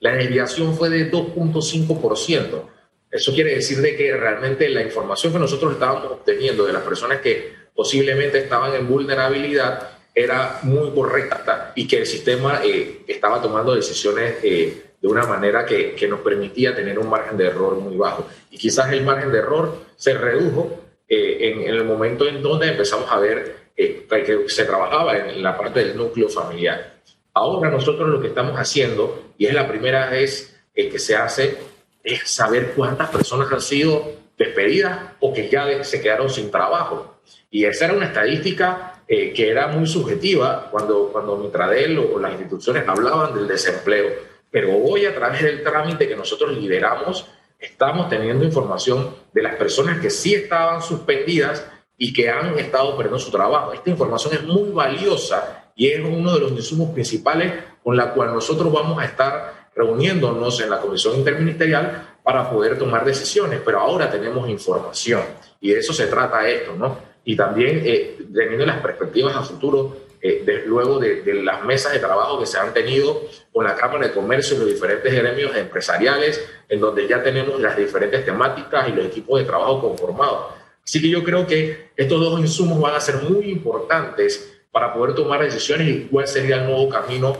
la 0.00 0.12
desviación 0.12 0.74
fue 0.74 0.88
de 0.88 1.10
2.5%. 1.10 2.62
Eso 3.10 3.34
quiere 3.34 3.54
decir 3.54 3.78
de 3.80 3.96
que 3.96 4.16
realmente 4.16 4.68
la 4.68 4.82
información 4.82 5.32
que 5.32 5.38
nosotros 5.38 5.72
estábamos 5.72 6.04
obteniendo 6.12 6.64
de 6.64 6.72
las 6.72 6.82
personas 6.82 7.20
que 7.20 7.52
posiblemente 7.74 8.38
estaban 8.38 8.74
en 8.74 8.88
vulnerabilidad 8.88 9.88
era 10.14 10.60
muy 10.62 10.90
correcta 10.90 11.72
y 11.74 11.86
que 11.86 11.98
el 11.98 12.06
sistema 12.06 12.60
eh, 12.64 13.02
estaba 13.06 13.40
tomando 13.40 13.74
decisiones 13.74 14.36
eh, 14.42 14.82
de 15.00 15.08
una 15.08 15.26
manera 15.26 15.64
que, 15.64 15.94
que, 15.94 16.06
nos 16.06 16.20
permitía 16.20 16.74
tener 16.74 16.98
un 16.98 17.08
margen 17.08 17.36
de 17.36 17.46
error 17.46 17.74
muy 17.76 17.96
bajo. 17.96 18.26
Y 18.50 18.58
quizás 18.58 18.92
el 18.92 19.02
margen 19.02 19.32
de 19.32 19.38
error 19.38 19.74
se 19.96 20.14
redujo 20.14 20.80
eh, 21.12 21.50
en, 21.50 21.62
el 21.62 21.84
momento 21.84 22.24
en 22.28 22.40
donde 22.40 22.68
empezamos 22.68 23.10
a 23.10 23.18
ver 23.18 23.59
eh, 23.82 24.06
que 24.08 24.48
se 24.48 24.64
trabajaba 24.64 25.16
en 25.16 25.42
la 25.42 25.56
parte 25.56 25.80
del 25.80 25.96
núcleo 25.96 26.28
familiar. 26.28 27.00
Ahora 27.34 27.70
nosotros 27.70 28.08
lo 28.08 28.20
que 28.20 28.28
estamos 28.28 28.56
haciendo, 28.56 29.32
y 29.38 29.46
es 29.46 29.54
la 29.54 29.68
primera 29.68 30.10
vez 30.10 30.56
que 30.74 30.98
se 30.98 31.14
hace, 31.16 31.58
es 32.02 32.28
saber 32.30 32.72
cuántas 32.74 33.10
personas 33.10 33.52
han 33.52 33.60
sido 33.60 34.12
despedidas 34.36 35.12
o 35.20 35.32
que 35.32 35.48
ya 35.48 35.84
se 35.84 36.00
quedaron 36.00 36.30
sin 36.30 36.50
trabajo. 36.50 37.20
Y 37.50 37.64
esa 37.64 37.84
era 37.86 37.94
una 37.94 38.06
estadística 38.06 39.02
eh, 39.06 39.32
que 39.32 39.50
era 39.50 39.68
muy 39.68 39.86
subjetiva 39.86 40.68
cuando, 40.70 41.10
cuando 41.12 41.36
Mitradel 41.36 41.98
o 41.98 42.18
las 42.18 42.32
instituciones 42.32 42.84
hablaban 42.88 43.34
del 43.34 43.46
desempleo 43.46 44.30
pero 44.50 44.76
hoy 44.76 45.06
a 45.06 45.14
través 45.14 45.42
del 45.42 45.62
trámite 45.62 46.08
que 46.08 46.16
nosotros 46.16 46.56
lideramos, 46.56 47.26
estamos 47.58 48.08
teniendo 48.08 48.44
información 48.44 49.14
de 49.32 49.42
las 49.42 49.54
personas 49.56 50.00
que 50.00 50.10
sí 50.10 50.34
estaban 50.34 50.82
suspendidas 50.82 51.64
y 52.02 52.14
que 52.14 52.30
han 52.30 52.58
estado 52.58 52.96
perdiendo 52.96 53.18
su 53.18 53.30
trabajo. 53.30 53.74
Esta 53.74 53.90
información 53.90 54.32
es 54.32 54.42
muy 54.42 54.70
valiosa 54.70 55.70
y 55.76 55.88
es 55.88 56.00
uno 56.00 56.32
de 56.32 56.40
los 56.40 56.52
insumos 56.52 56.92
principales 56.92 57.52
con 57.84 57.94
la 57.94 58.14
cual 58.14 58.32
nosotros 58.32 58.72
vamos 58.72 58.98
a 58.98 59.04
estar 59.04 59.68
reuniéndonos 59.76 60.58
en 60.62 60.70
la 60.70 60.80
comisión 60.80 61.16
interministerial 61.16 62.16
para 62.22 62.50
poder 62.50 62.78
tomar 62.78 63.04
decisiones, 63.04 63.60
pero 63.62 63.80
ahora 63.80 64.10
tenemos 64.10 64.48
información 64.48 65.20
y 65.60 65.72
de 65.72 65.80
eso 65.80 65.92
se 65.92 66.06
trata 66.06 66.48
esto, 66.48 66.74
¿no? 66.74 66.96
Y 67.22 67.36
también 67.36 67.82
eh, 67.84 68.16
teniendo 68.32 68.64
las 68.64 68.80
perspectivas 68.80 69.36
a 69.36 69.42
futuro, 69.42 69.98
eh, 70.22 70.64
luego 70.66 70.98
de, 70.98 71.20
de, 71.20 71.42
las 71.42 71.62
mesas 71.64 71.92
de 71.92 71.98
trabajo 71.98 72.40
que 72.40 72.46
se 72.46 72.56
han 72.56 72.72
tenido 72.72 73.24
con 73.52 73.66
la 73.66 73.74
Cámara 73.74 74.08
de 74.08 74.14
Comercio 74.14 74.56
y 74.56 74.60
los 74.60 74.68
diferentes 74.68 75.14
gremios 75.14 75.54
empresariales, 75.54 76.42
en 76.66 76.80
donde 76.80 77.06
ya 77.06 77.22
tenemos 77.22 77.60
las 77.60 77.76
diferentes 77.76 78.24
temáticas 78.24 78.88
y 78.88 78.92
los 78.92 79.04
equipos 79.04 79.38
de 79.38 79.44
trabajo 79.44 79.82
conformados. 79.82 80.59
Así 80.84 81.00
que 81.00 81.08
yo 81.08 81.22
creo 81.22 81.46
que 81.46 81.90
estos 81.96 82.20
dos 82.20 82.40
insumos 82.40 82.80
van 82.80 82.94
a 82.94 83.00
ser 83.00 83.16
muy 83.22 83.50
importantes 83.50 84.60
para 84.72 84.92
poder 84.92 85.14
tomar 85.14 85.42
decisiones 85.42 85.88
y 85.88 86.00
cuál 86.10 86.28
sería 86.28 86.56
el 86.56 86.66
nuevo 86.66 86.88
camino 86.88 87.36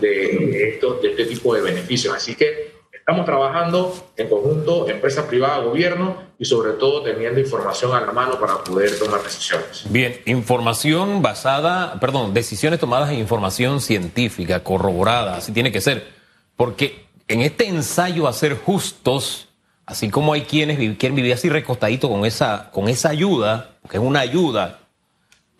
de, 0.00 0.68
este 0.78 1.24
tipo 1.24 1.54
de 1.54 1.62
beneficios. 1.62 2.14
Así 2.14 2.34
que 2.36 2.80
estamos 2.92 3.26
trabajando 3.26 3.92
en 4.16 4.28
conjunto, 4.28 4.88
empresa 4.88 5.26
privada, 5.26 5.58
gobierno 5.58 6.30
y 6.38 6.44
sobre 6.44 6.72
todo 6.72 7.02
teniendo 7.02 7.40
información 7.40 7.92
a 7.92 8.00
la 8.00 8.12
mano 8.12 8.38
para 8.38 8.62
poder 8.62 8.96
tomar 8.98 9.22
decisiones. 9.22 9.84
Bien, 9.90 10.20
información 10.26 11.20
basada, 11.20 11.98
perdón, 11.98 12.32
decisiones 12.32 12.78
tomadas 12.78 13.10
en 13.10 13.18
información 13.18 13.80
científica, 13.80 14.62
corroborada, 14.62 15.36
así 15.36 15.52
tiene 15.52 15.72
que 15.72 15.80
ser. 15.80 16.06
Porque 16.56 17.06
en 17.26 17.42
este 17.42 17.66
ensayo 17.66 18.28
a 18.28 18.32
ser 18.32 18.56
justos, 18.56 19.48
así 19.90 20.08
como 20.08 20.32
hay 20.32 20.42
quienes 20.42 20.78
quieren 20.96 21.14
vivir 21.14 21.34
así 21.34 21.48
recostadito 21.48 22.08
con 22.08 22.24
esa, 22.24 22.70
con 22.70 22.88
esa 22.88 23.10
ayuda, 23.10 23.70
que 23.88 23.96
es 23.98 24.02
una 24.02 24.20
ayuda 24.20 24.80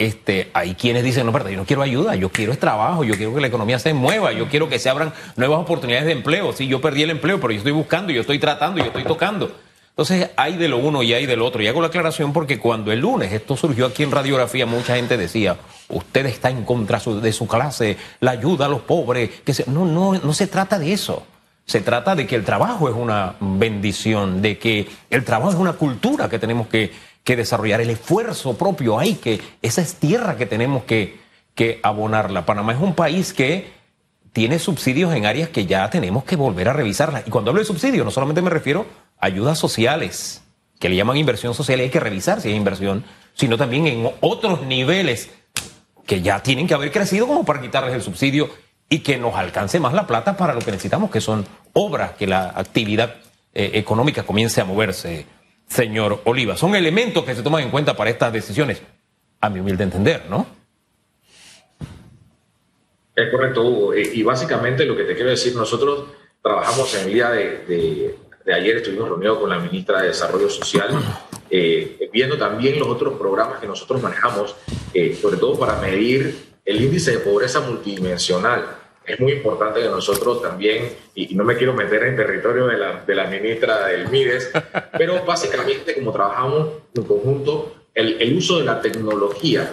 este, 0.01 0.51
hay 0.55 0.77
quienes 0.77 1.05
dicen, 1.05 1.27
no, 1.27 1.33
pero 1.33 1.51
yo 1.51 1.59
no 1.59 1.66
quiero 1.66 1.83
ayuda, 1.83 2.14
yo 2.14 2.31
quiero 2.31 2.53
es 2.53 2.59
trabajo, 2.59 3.05
yo 3.05 3.16
quiero 3.16 3.35
que 3.35 3.40
la 3.43 3.49
economía 3.49 3.79
se 3.79 3.93
mueva, 3.93 4.33
yo 4.33 4.49
quiero 4.49 4.66
que 4.66 4.79
se 4.79 4.88
abran 4.88 5.12
nuevas 5.37 5.61
oportunidades 5.61 6.07
de 6.07 6.12
empleo. 6.12 6.55
Sí, 6.55 6.66
yo 6.69 6.81
perdí 6.81 7.03
el 7.03 7.11
empleo, 7.11 7.38
pero 7.38 7.53
yo 7.53 7.59
estoy 7.59 7.73
buscando, 7.73 8.11
yo 8.11 8.23
estoy 8.23 8.38
tratando, 8.38 8.79
yo 8.79 8.87
estoy 8.87 9.05
tocando. 9.05 9.55
Entonces 9.90 10.31
hay 10.37 10.57
de 10.57 10.69
lo 10.69 10.79
uno 10.79 11.03
y 11.03 11.12
hay 11.12 11.27
del 11.27 11.43
otro. 11.43 11.62
Y 11.62 11.66
hago 11.66 11.83
la 11.83 11.88
aclaración 11.88 12.33
porque 12.33 12.59
cuando 12.59 12.93
el 12.93 13.01
lunes 13.01 13.31
esto 13.31 13.59
surgió 13.59 13.85
aquí 13.85 14.03
en 14.03 14.11
radiografía, 14.11 14.64
mucha 14.64 14.97
gente 14.97 15.19
decía, 15.19 15.59
usted 15.90 16.25
está 16.25 16.49
en 16.49 16.64
contra 16.64 16.99
de 16.99 17.33
su 17.35 17.47
clase, 17.47 17.99
la 18.21 18.31
ayuda 18.31 18.64
a 18.64 18.69
los 18.71 18.81
pobres. 18.81 19.29
Que 19.45 19.53
No, 19.66 19.85
no, 19.85 20.14
no 20.14 20.33
se 20.33 20.47
trata 20.47 20.79
de 20.79 20.95
eso. 20.95 21.27
Se 21.70 21.80
trata 21.80 22.16
de 22.16 22.26
que 22.26 22.35
el 22.35 22.44
trabajo 22.44 22.88
es 22.88 22.96
una 22.96 23.37
bendición, 23.40 24.42
de 24.42 24.59
que 24.59 24.88
el 25.09 25.24
trabajo 25.24 25.52
es 25.52 25.56
una 25.56 25.74
cultura 25.74 26.28
que 26.28 26.38
tenemos 26.40 26.66
que 26.66 26.90
que 27.24 27.37
desarrollar, 27.37 27.80
el 27.80 27.90
esfuerzo 27.90 28.56
propio 28.56 28.98
hay 28.98 29.14
que, 29.14 29.40
esa 29.62 29.83
es 29.83 29.94
tierra 29.94 30.37
que 30.37 30.46
tenemos 30.46 30.85
que, 30.85 31.18
que 31.54 31.80
abonarla. 31.83 32.46
Panamá 32.46 32.72
es 32.72 32.80
un 32.80 32.94
país 32.94 33.33
que 33.33 33.72
tiene 34.33 34.59
subsidios 34.59 35.14
en 35.14 35.26
áreas 35.26 35.48
que 35.50 35.66
ya 35.66 35.88
tenemos 35.90 36.24
que 36.24 36.37
volver 36.37 36.68
a 36.68 36.72
revisarlas. 36.72 37.24
Y 37.26 37.30
cuando 37.30 37.50
hablo 37.50 37.61
de 37.61 37.66
subsidios, 37.66 38.04
no 38.04 38.11
solamente 38.11 38.42
me 38.42 38.50
refiero 38.50 38.87
a 39.18 39.26
ayudas 39.26 39.59
sociales, 39.59 40.42
que 40.78 40.88
le 40.88 40.96
llaman 40.96 41.18
inversión 41.18 41.52
social 41.52 41.78
y 41.80 41.85
hay 41.85 41.90
que 41.90 42.00
revisar 42.00 42.40
si 42.40 42.48
hay 42.48 42.54
inversión, 42.54 43.04
sino 43.35 43.59
también 43.59 43.87
en 43.87 44.11
otros 44.20 44.62
niveles 44.62 45.30
que 46.06 46.22
ya 46.22 46.42
tienen 46.42 46.66
que 46.66 46.74
haber 46.74 46.90
crecido 46.90 47.26
como 47.26 47.44
para 47.44 47.61
quitarles 47.61 47.94
el 47.94 48.02
subsidio 48.02 48.50
y 48.90 48.98
que 48.98 49.16
nos 49.16 49.35
alcance 49.37 49.81
más 49.81 49.94
la 49.94 50.07
plata 50.07 50.37
para 50.37 50.53
lo 50.53 50.61
que 50.61 50.72
necesitamos, 50.72 51.11
que 51.11 51.22
son 51.22 51.46
obras, 51.72 52.12
que 52.18 52.26
la 52.26 52.53
actividad 52.55 53.14
eh, 53.55 53.70
económica 53.74 54.24
comience 54.24 54.61
a 54.61 54.64
moverse 54.64 55.24
señor 55.70 56.20
Oliva. 56.24 56.57
Son 56.57 56.74
elementos 56.74 57.24
que 57.24 57.35
se 57.35 57.42
toman 57.42 57.62
en 57.62 57.70
cuenta 57.70 57.96
para 57.96 58.11
estas 58.11 58.33
decisiones, 58.33 58.83
a 59.40 59.48
mi 59.48 59.61
humilde 59.61 59.85
entender, 59.85 60.24
¿no? 60.29 60.46
Es 63.14 63.31
correcto, 63.31 63.62
Hugo. 63.64 63.94
Eh, 63.94 64.11
y 64.14 64.22
básicamente 64.22 64.85
lo 64.85 64.96
que 64.96 65.05
te 65.05 65.14
quiero 65.14 65.31
decir, 65.31 65.55
nosotros 65.55 66.07
trabajamos 66.42 66.92
en 66.94 67.07
el 67.07 67.14
día 67.14 67.31
de, 67.31 68.16
ayer, 68.53 68.79
estuvimos 68.79 69.09
reunidos 69.09 69.38
con 69.38 69.50
la 69.50 69.59
ministra 69.59 70.03
de 70.03 70.09
Desarrollo 70.09 70.50
Social, 70.50 70.90
eh, 71.50 72.11
viendo 72.12 72.37
también 72.37 72.79
los 72.79 72.88
otros 72.88 73.14
programas 73.18 73.61
que 73.61 73.66
nosotros 73.68 74.03
manejamos, 74.03 74.57
eh, 74.92 75.16
sobre 75.20 75.37
todo 75.37 75.59
para 75.59 75.76
medir 75.76 76.50
el 76.64 76.83
índice 76.83 77.12
de 77.12 77.18
pobreza 77.18 77.61
multidimensional 77.61 78.80
es 79.12 79.20
muy 79.20 79.33
importante 79.33 79.81
que 79.81 79.88
nosotros 79.88 80.42
también, 80.42 80.88
y, 81.14 81.35
no 81.35 81.44
me 81.44 81.57
quiero 81.57 81.73
meter 81.73 82.05
en 82.05 82.16
territorio 82.16 82.66
de 82.66 82.79
la, 82.79 83.05
de 83.05 83.14
la 83.14 83.27
ministra 83.27 83.87
del 83.87 84.09
MIDES, 84.09 84.51
pero 84.99 85.25
básicamente 85.25 85.94
como 85.94 86.12
trabajamos 86.12 86.68
en 86.94 87.05
conjunto, 87.05 87.75
el, 87.94 88.20
el 88.20 88.37
uso 88.37 88.59
de 88.59 88.64
la 88.64 88.81
tecnología 88.81 89.73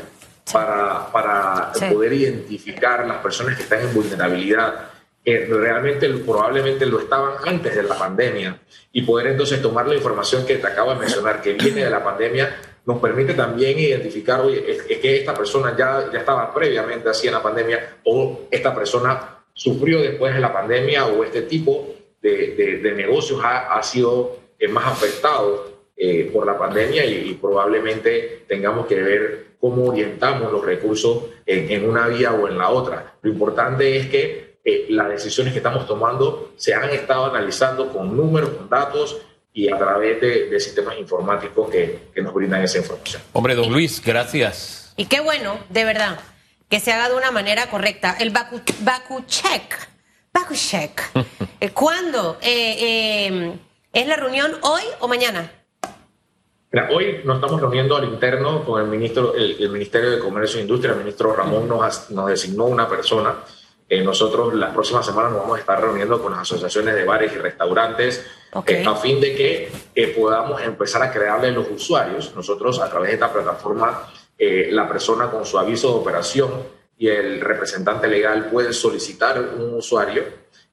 para, 0.51 1.11
para 1.11 1.71
poder 1.91 2.13
identificar 2.13 3.05
las 3.07 3.17
personas 3.17 3.55
que 3.55 3.63
están 3.63 3.81
en 3.81 3.93
vulnerabilidad, 3.93 4.91
que 5.23 5.45
realmente 5.45 6.07
probablemente 6.09 6.85
lo 6.85 6.99
estaban 6.99 7.33
antes 7.45 7.75
de 7.75 7.83
la 7.83 7.97
pandemia, 7.97 8.59
y 8.93 9.01
poder 9.01 9.27
entonces 9.27 9.61
tomar 9.61 9.87
la 9.87 9.95
información 9.95 10.45
que 10.45 10.55
te 10.55 10.67
acabo 10.67 10.93
de 10.93 10.99
mencionar, 10.99 11.41
que 11.41 11.53
viene 11.53 11.83
de 11.83 11.89
la 11.89 12.03
pandemia, 12.03 12.55
nos 12.87 12.99
permite 12.99 13.33
también 13.33 13.77
identificar, 13.77 14.39
oye, 14.39 14.63
es, 14.65 14.81
que 14.83 15.17
esta 15.17 15.33
persona 15.33 15.75
ya, 15.77 16.09
ya 16.11 16.19
estaba 16.19 16.53
previamente 16.53 17.09
así 17.09 17.27
en 17.27 17.33
la 17.33 17.43
pandemia 17.43 17.97
o 18.05 18.47
esta 18.49 18.73
persona 18.73 19.43
sufrió 19.53 19.99
después 19.99 20.33
de 20.33 20.39
la 20.39 20.53
pandemia 20.53 21.05
o 21.05 21.21
este 21.25 21.41
tipo 21.41 21.93
de, 22.21 22.79
de, 22.81 22.91
negocios 22.93 23.41
ha, 23.43 23.77
ha 23.77 23.83
sido 23.83 24.37
eh, 24.57 24.69
más 24.69 24.85
afectado 24.85 25.69
eh, 25.97 26.29
por 26.31 26.45
la 26.45 26.57
pandemia 26.57 27.05
y, 27.05 27.33
probablemente 27.33 28.45
tengamos 28.47 28.87
que 28.87 28.95
ver 28.95 29.45
cómo 29.59 29.87
orientamos 29.87 30.49
los 30.49 30.63
recursos 30.63 31.25
en, 31.45 31.69
en, 31.69 31.89
una 31.89 32.07
vía 32.07 32.33
o 32.33 32.47
en 32.47 32.57
la 32.57 32.69
otra. 32.69 33.15
Lo 33.21 33.29
importante 33.29 33.97
es 33.97 34.07
que 34.07 34.59
eh, 34.63 34.85
las 34.89 35.09
decisiones 35.09 35.51
que 35.51 35.59
estamos 35.59 35.85
tomando 35.85 36.51
se 36.55 36.73
han 36.73 36.89
estado 36.91 37.25
analizando 37.25 37.91
con 37.91 38.15
números, 38.15 38.51
con 38.51 38.69
datos 38.69 39.21
y 39.57 39.73
a 39.73 39.77
través 39.79 40.21
de, 40.21 40.59
sistemas 40.59 40.99
informáticos 40.99 41.67
que, 41.71 42.09
que, 42.13 42.21
nos 42.21 42.31
brindan 42.31 42.61
esa 42.61 42.77
información. 42.77 43.23
Hombre, 43.33 43.55
don 43.55 43.73
Luis, 43.73 44.03
gracias. 44.05 44.93
Y 44.97 45.07
qué 45.07 45.19
bueno, 45.19 45.57
de 45.69 45.83
verdad, 45.83 46.19
que 46.69 46.79
se 46.79 46.91
haga 46.91 47.09
de 47.09 47.15
una 47.15 47.31
manera 47.31 47.67
correcta. 47.71 48.15
El 48.19 48.29
Baku, 48.29 48.61
Baku 48.81 49.23
Check. 49.25 49.73
Baku 50.31 50.53
Check. 50.53 51.01
Eh, 51.59 51.71
¿Cuándo? 51.71 52.37
Eh, 52.39 52.75
eh, 52.79 53.57
¿Es 53.91 54.07
la 54.07 54.15
reunión 54.15 54.51
hoy 54.61 54.83
o 54.99 55.07
mañana? 55.07 55.51
Mira, 56.71 56.89
hoy 56.91 57.21
nos 57.25 57.37
estamos 57.37 57.59
reuniendo 57.59 57.97
al 57.97 58.03
interno 58.03 58.63
con 58.63 58.79
el, 58.79 58.87
ministro, 58.87 59.33
el, 59.33 59.67
Ministerio 59.71 60.11
de 60.11 60.19
Comercio 60.19 60.59
e 60.59 60.61
Industria. 60.61 60.91
El 60.91 60.99
ministro 60.99 61.35
Ramón 61.35 61.67
nos, 61.67 62.11
nos 62.11 62.27
designó 62.27 62.65
una 62.65 62.87
persona 62.87 63.37
eh, 63.89 64.03
nosotros 64.03 64.53
las 64.53 64.73
próximas 64.73 65.05
semanas 65.05 65.31
nos 65.31 65.41
vamos 65.41 65.57
a 65.57 65.61
estar 65.61 65.79
reuniendo 65.79 66.21
con 66.21 66.33
las 66.33 66.41
asociaciones 66.41 66.93
de 66.93 67.05
bares 67.05 67.31
y 67.33 67.37
restaurantes 67.37 68.25
eh, 68.65 68.83
a 68.85 68.95
fin 68.95 69.19
de 69.19 69.35
que 69.35 69.69
eh, 69.93 70.07
podamos 70.07 70.61
empezar 70.61 71.03
a 71.03 71.11
crearle 71.11 71.51
los 71.51 71.69
usuarios. 71.69 72.33
Nosotros 72.35 72.79
a 72.79 72.89
través 72.89 73.09
de 73.09 73.13
esta 73.15 73.31
plataforma, 73.31 74.11
la 74.39 74.87
persona 74.87 75.31
con 75.31 75.45
su 75.45 75.57
aviso 75.57 75.89
de 75.89 75.95
operación 75.95 76.51
y 76.97 77.07
el 77.07 77.41
representante 77.41 78.07
legal 78.07 78.49
pueden 78.51 78.73
solicitar 78.73 79.39
un 79.39 79.73
usuario. 79.73 80.23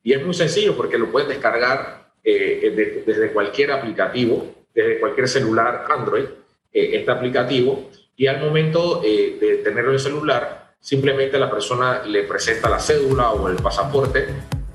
Y 0.03 0.13
es 0.13 0.23
muy 0.23 0.35
sencillo 0.35 0.77
porque 0.77 0.99
lo 0.99 1.11
pueden 1.11 1.29
descargar 1.29 2.11
desde 2.23 3.33
cualquier 3.33 3.73
aplicativo, 3.73 4.47
desde 4.75 5.01
cualquier 5.01 5.29
celular 5.29 5.87
Android, 5.89 6.27
este 6.71 7.11
aplicativo. 7.11 7.91
Y 8.17 8.27
al 8.27 8.39
momento 8.39 9.01
de 9.01 9.63
tenerlo 9.65 9.91
en 9.91 9.95
el 9.95 10.01
celular 10.01 10.65
simplemente 10.85 11.39
la 11.39 11.51
persona 11.51 12.03
le 12.05 12.25
presenta 12.25 12.69
la 12.69 12.79
cédula 12.79 13.31
o 13.31 13.49
el 13.49 13.57
pasaporte 13.57 14.27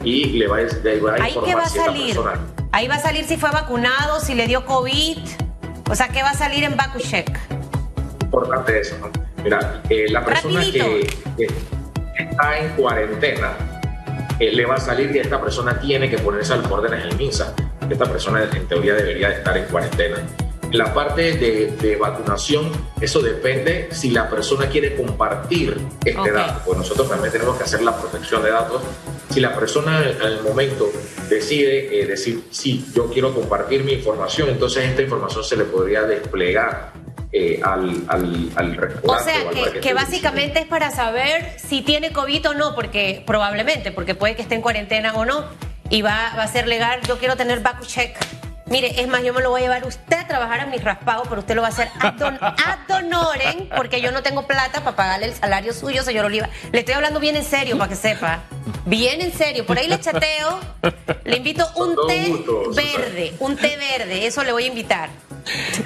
y 0.03 0.25
le 0.37 0.47
va, 0.47 0.57
a, 0.57 0.61
informar 0.61 1.21
¿Ahí 1.21 1.35
qué 1.43 1.55
va 1.55 1.63
a 1.63 1.69
salir? 1.69 2.17
Ahí 2.71 2.87
va 2.87 2.95
a 2.95 2.99
salir 2.99 3.25
si 3.25 3.37
fue 3.37 3.51
vacunado, 3.51 4.19
si 4.19 4.33
le 4.33 4.47
dio 4.47 4.65
COVID. 4.65 5.17
O 5.89 5.95
sea, 5.95 6.09
¿qué 6.09 6.21
va 6.21 6.29
a 6.29 6.35
salir 6.35 6.63
en 6.63 6.77
BakuCheck? 6.77 7.37
Importante 8.21 8.79
eso, 8.79 8.97
¿no? 8.99 9.09
Mira, 9.43 9.81
eh, 9.89 10.05
la 10.09 10.23
persona 10.23 10.61
que, 10.61 11.07
está 12.17 12.59
en 12.59 12.69
cuarentena 12.75 13.53
eh, 14.39 14.51
le 14.51 14.65
va 14.65 14.75
a 14.75 14.79
salir 14.79 15.15
y 15.15 15.19
esta 15.19 15.39
persona 15.39 15.79
tiene 15.79 16.09
que 16.09 16.17
ponerse 16.17 16.53
al 16.53 16.63
órdenes 16.71 17.03
del 17.03 17.15
MINSA. 17.15 17.53
Esta 17.89 18.05
persona 18.05 18.43
en 18.43 18.67
teoría 18.67 18.93
debería 18.93 19.29
de 19.29 19.35
estar 19.35 19.57
en 19.57 19.65
cuarentena 19.65 20.17
la 20.71 20.93
parte 20.93 21.33
de, 21.33 21.95
vacunación, 21.95 22.71
eso 23.01 23.21
depende 23.21 23.89
si 23.91 24.11
la 24.11 24.29
persona 24.29 24.67
quiere 24.67 24.95
compartir 24.95 25.77
este 26.05 26.31
dato, 26.31 26.61
pues 26.65 26.77
nosotros 26.77 27.09
también 27.09 27.31
tenemos 27.31 27.57
que 27.57 27.63
hacer 27.63 27.81
la 27.81 27.97
protección 27.99 28.43
de 28.43 28.51
datos. 28.51 28.81
Si 29.29 29.39
la 29.39 29.55
persona 29.55 30.01
en 30.09 30.21
el 30.21 30.41
momento 30.41 30.91
decide 31.29 32.01
eh, 32.01 32.05
decir, 32.05 32.43
sí, 32.51 32.85
yo 32.93 33.09
quiero 33.09 33.33
compartir 33.33 33.83
mi 33.83 33.93
información, 33.93 34.49
entonces 34.49 34.85
esta 34.85 35.01
información 35.01 35.43
se 35.43 35.57
le 35.57 35.65
podría 35.65 36.03
desplegar 36.03 36.93
eh, 37.31 37.59
al, 37.63 38.03
al, 38.07 38.51
al 38.55 39.01
O 39.03 39.19
sea, 39.19 39.49
que, 39.51 39.79
que 39.79 39.93
básicamente 39.93 40.59
es 40.59 40.65
para 40.65 40.91
saber 40.91 41.57
si 41.57 41.81
tiene 41.81 42.11
COVID 42.11 42.49
o 42.49 42.53
no, 42.53 42.75
porque 42.75 43.23
probablemente, 43.25 43.91
porque 43.91 44.15
puede 44.15 44.35
que 44.35 44.41
esté 44.41 44.55
en 44.55 44.61
cuarentena 44.61 45.13
o 45.13 45.25
no, 45.25 45.45
y 45.89 46.01
va, 46.01 46.33
va 46.37 46.43
a 46.43 46.47
ser 46.47 46.67
legal, 46.67 47.01
yo 47.07 47.17
quiero 47.17 47.35
tener 47.35 47.59
back 47.61 47.81
check 47.85 48.15
Mire, 48.69 49.01
es 49.01 49.07
más, 49.07 49.23
yo 49.23 49.33
me 49.33 49.41
lo 49.41 49.49
voy 49.49 49.61
a 49.61 49.63
llevar 49.63 49.85
usted 49.85 50.17
a 50.17 50.27
trabajar 50.27 50.59
a 50.59 50.65
mi 50.67 50.77
raspado, 50.77 51.23
pero 51.27 51.41
usted 51.41 51.55
lo 51.55 51.61
va 51.61 51.69
a 51.69 51.71
hacer 51.71 51.89
ad, 51.99 52.13
don- 52.13 52.37
ad 52.41 52.79
porque 53.75 54.01
yo 54.01 54.11
no 54.11 54.21
tengo 54.23 54.45
plata 54.45 54.83
para 54.83 54.95
pagarle 54.95 55.27
el 55.27 55.33
salario 55.33 55.73
suyo, 55.73 56.03
señor 56.03 56.25
Oliva. 56.25 56.49
Le 56.71 56.79
estoy 56.79 56.93
hablando 56.93 57.19
bien 57.19 57.35
en 57.35 57.43
serio, 57.43 57.77
para 57.77 57.89
que 57.89 57.95
sepa. 57.95 58.39
Bien 58.85 59.21
en 59.21 59.31
serio. 59.33 59.65
Por 59.65 59.77
ahí 59.77 59.87
le 59.87 59.99
chateo. 59.99 60.59
Le 61.23 61.37
invito 61.37 61.67
un 61.75 61.95
té 62.07 62.27
gusto, 62.29 62.63
Susana. 62.65 62.97
verde, 62.97 63.33
un 63.39 63.55
té 63.57 63.77
verde. 63.77 64.27
Eso 64.27 64.43
le 64.43 64.51
voy 64.51 64.63
a 64.65 64.67
invitar. 64.67 65.09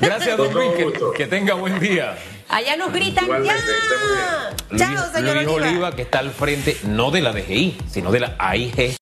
Gracias, 0.02 0.38
don 0.38 0.54
Luis. 0.54 0.72
Que, 1.16 1.28
tenga 1.28 1.54
buen 1.54 1.80
día. 1.80 2.16
Allá 2.50 2.76
nos 2.76 2.92
gritan 2.92 3.24
Igualmente, 3.24 3.62
ya. 4.72 4.78
Chao, 4.78 5.14
señor 5.14 5.36
Luis 5.38 5.48
Oliva. 5.48 5.70
Oliva, 5.70 5.96
que 5.96 6.02
está 6.04 6.20
al 6.20 6.32
frente 6.32 6.78
no 6.84 7.10
de 7.12 7.22
la 7.22 7.32
DGI, 7.32 7.78
sino 7.90 8.12
de 8.12 8.20
la 8.20 8.36
AIG. 8.38 8.92